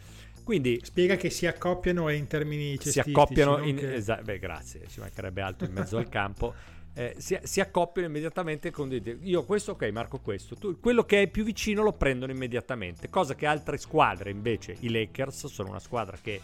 [0.43, 3.11] Quindi Spiega che si accoppiano in termini si cestistici.
[3.11, 6.55] accoppiano non in, che- esa- beh grazie ci mancherebbe altro in mezzo al campo.
[6.95, 10.57] Eh, si, si accoppiano immediatamente con dei, io questo ok marco questo.
[10.57, 14.91] Tu, quello che è più vicino lo prendono immediatamente cosa che altre squadre invece i
[14.91, 16.39] Lakers sono una squadra che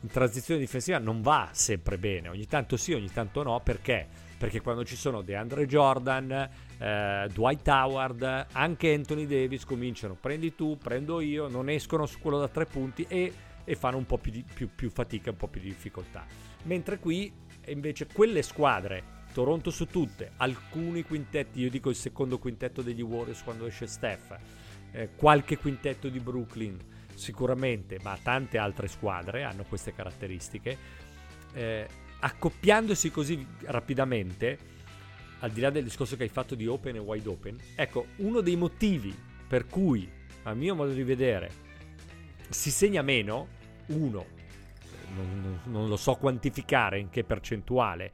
[0.00, 2.28] in transizione difensiva non va sempre bene.
[2.30, 4.08] Ogni tanto sì ogni tanto no perché?
[4.36, 6.48] Perché quando ci sono DeAndre Jordan
[6.78, 12.38] eh, Dwight Howard anche Anthony Davis cominciano prendi tu prendo io non escono su quello
[12.38, 13.32] da tre punti e
[13.68, 16.24] e fanno un po' più, di- più- più fatica, un po' più di difficoltà.
[16.62, 17.32] Mentre qui
[17.66, 19.02] invece quelle squadre,
[19.32, 24.38] Toronto su tutte, alcuni quintetti, io dico il secondo quintetto degli Warriors quando esce Steph,
[24.92, 26.78] eh, qualche quintetto di Brooklyn
[27.12, 30.78] sicuramente, ma tante altre squadre hanno queste caratteristiche,
[31.52, 31.88] eh,
[32.20, 34.58] accoppiandosi così rapidamente,
[35.40, 38.40] al di là del discorso che hai fatto di open e wide open, ecco, uno
[38.40, 39.14] dei motivi
[39.46, 40.08] per cui,
[40.44, 41.64] a mio modo di vedere,
[42.48, 43.48] si segna meno,
[43.86, 44.26] uno,
[45.14, 48.12] non, non- lo so quantificare in che percentuale,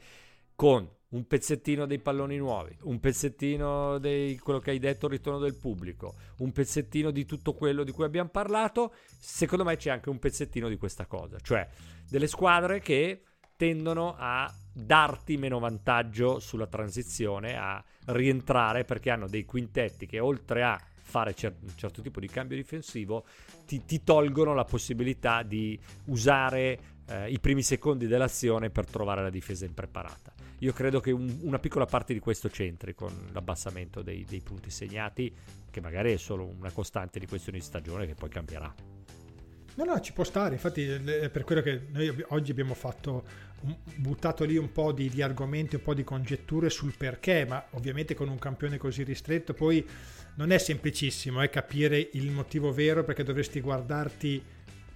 [0.55, 5.39] con un pezzettino dei palloni nuovi, un pezzettino di quello che hai detto, il ritorno
[5.39, 10.09] del pubblico, un pezzettino di tutto quello di cui abbiamo parlato, secondo me c'è anche
[10.09, 11.69] un pezzettino di questa cosa, cioè
[12.09, 13.23] delle squadre che
[13.57, 20.63] tendono a darti meno vantaggio sulla transizione, a rientrare perché hanno dei quintetti che oltre
[20.63, 23.25] a fare cer- un certo tipo di cambio difensivo
[23.67, 29.31] ti, ti tolgono la possibilità di usare eh, i primi secondi dell'azione per trovare la
[29.31, 30.33] difesa impreparata.
[30.61, 34.71] Io credo che un- una piccola parte di questo c'entri con l'abbassamento dei, dei punti
[34.71, 35.35] segnati,
[35.71, 38.73] che magari è solo una costante di questione di stagione che poi cambierà.
[39.75, 40.55] No, no, ci può stare.
[40.55, 43.25] Infatti, è per quello che noi oggi abbiamo fatto,
[43.97, 48.15] buttato lì un po' di, di argomenti, un po' di congetture sul perché, ma ovviamente
[48.15, 49.87] con un campione così ristretto poi
[50.35, 54.43] non è semplicissimo eh, capire il motivo vero perché dovresti guardarti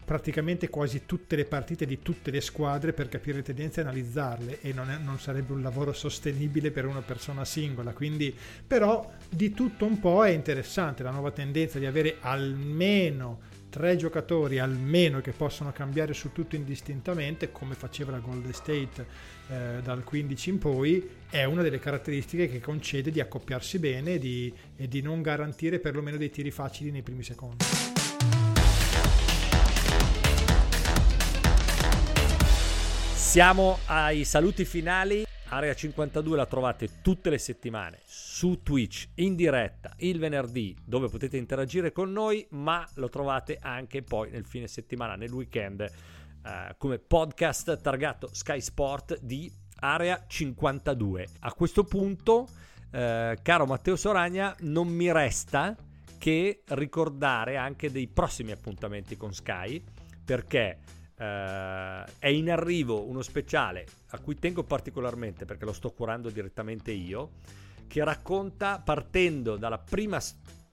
[0.06, 4.60] praticamente quasi tutte le partite di tutte le squadre per capire le tendenze e analizzarle
[4.60, 7.92] e non, è- non sarebbe un lavoro sostenibile per una persona singola.
[7.92, 8.34] Quindi
[8.66, 14.58] però di tutto un po' è interessante la nuova tendenza di avere almeno tre giocatori
[14.58, 19.06] almeno che possono cambiare su tutto indistintamente come faceva la Golden State
[19.48, 24.18] eh, dal 15 in poi è una delle caratteristiche che concede di accoppiarsi bene e
[24.18, 27.64] di, e di non garantire perlomeno dei tiri facili nei primi secondi
[33.36, 35.26] Siamo ai saluti finali.
[35.48, 41.36] Area 52 la trovate tutte le settimane su Twitch in diretta il venerdì dove potete
[41.36, 46.98] interagire con noi, ma lo trovate anche poi nel fine settimana, nel weekend, eh, come
[46.98, 51.28] podcast targato Sky Sport di Area 52.
[51.40, 52.48] A questo punto,
[52.90, 55.76] eh, caro Matteo Soragna, non mi resta
[56.18, 59.80] che ricordare anche dei prossimi appuntamenti con Sky
[60.24, 60.78] perché
[61.16, 66.92] eh, è in arrivo uno speciale a cui tengo particolarmente perché lo sto curando direttamente
[66.92, 67.30] io
[67.86, 70.20] che racconta partendo dalla prima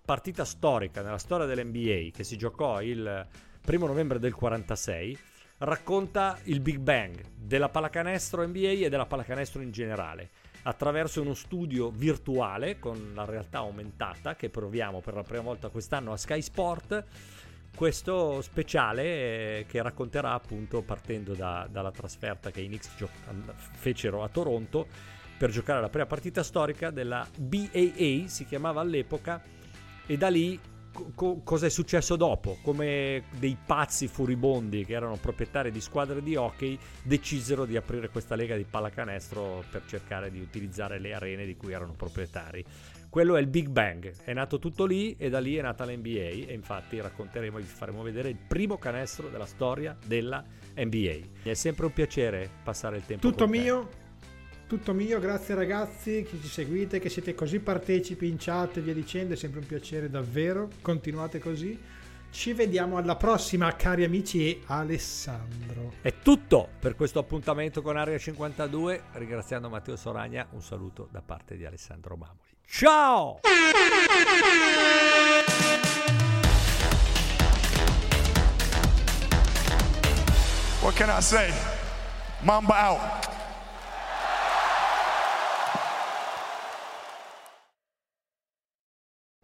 [0.04, 3.28] partita storica nella storia dell'NBA che si giocò il
[3.62, 5.18] primo novembre del 46
[5.60, 10.30] racconta il Big Bang della pallacanestro NBA e della pallacanestro in generale
[10.64, 16.12] attraverso uno studio virtuale con la realtà aumentata che proviamo per la prima volta quest'anno
[16.12, 17.06] a Sky Sport
[17.76, 23.10] questo speciale eh, che racconterà appunto partendo da- dalla trasferta che i Knicks gio-
[23.74, 24.88] fecero a Toronto
[25.38, 29.42] per giocare la prima partita storica della BAA, si chiamava all'epoca,
[30.06, 30.60] e da lì
[31.16, 36.36] co- cosa è successo dopo, come dei pazzi furibondi che erano proprietari di squadre di
[36.36, 41.58] hockey decisero di aprire questa lega di pallacanestro per cercare di utilizzare le arene di
[41.58, 42.64] cui erano proprietari.
[43.14, 46.48] Quello è il Big Bang, è nato tutto lì e da lì è nata l'NBA
[46.48, 50.44] e infatti racconteremo e vi faremo vedere il primo canestro della storia della
[50.76, 51.20] NBA.
[51.44, 53.60] È sempre un piacere passare il tempo Tutto con te.
[53.60, 53.90] mio,
[54.66, 58.96] tutto mio, grazie ragazzi che ci seguite, che siete così partecipi in chat e via
[58.96, 61.80] dicendo, è sempre un piacere davvero, continuate così.
[62.32, 65.94] Ci vediamo alla prossima cari amici e Alessandro.
[66.02, 69.04] È tutto per questo appuntamento con Area 52.
[69.12, 72.43] Ringraziando Matteo Soragna, un saluto da parte di Alessandro Mamoli.
[72.68, 73.40] Ciao!
[80.82, 81.54] What can I say?
[82.44, 83.33] Mamba out.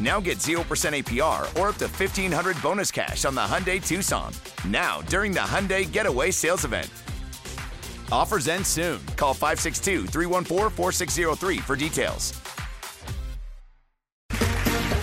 [0.00, 4.32] Now get 0% APR or up to 1500 bonus cash on the Hyundai Tucson.
[4.66, 6.88] Now, during the Hyundai Getaway Sales Event.
[8.12, 9.04] Offers end soon.
[9.16, 12.32] Call 562 314 4603 for details.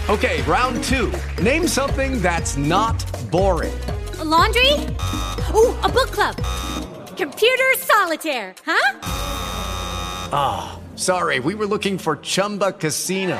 [0.08, 1.12] Okay, round two.
[1.42, 3.74] Name something that's not boring.
[4.20, 4.72] A laundry?
[5.54, 6.36] Ooh, a book club.
[7.18, 9.00] Computer solitaire, huh?
[10.32, 13.40] Ah, oh, sorry, we were looking for Chumba Casino.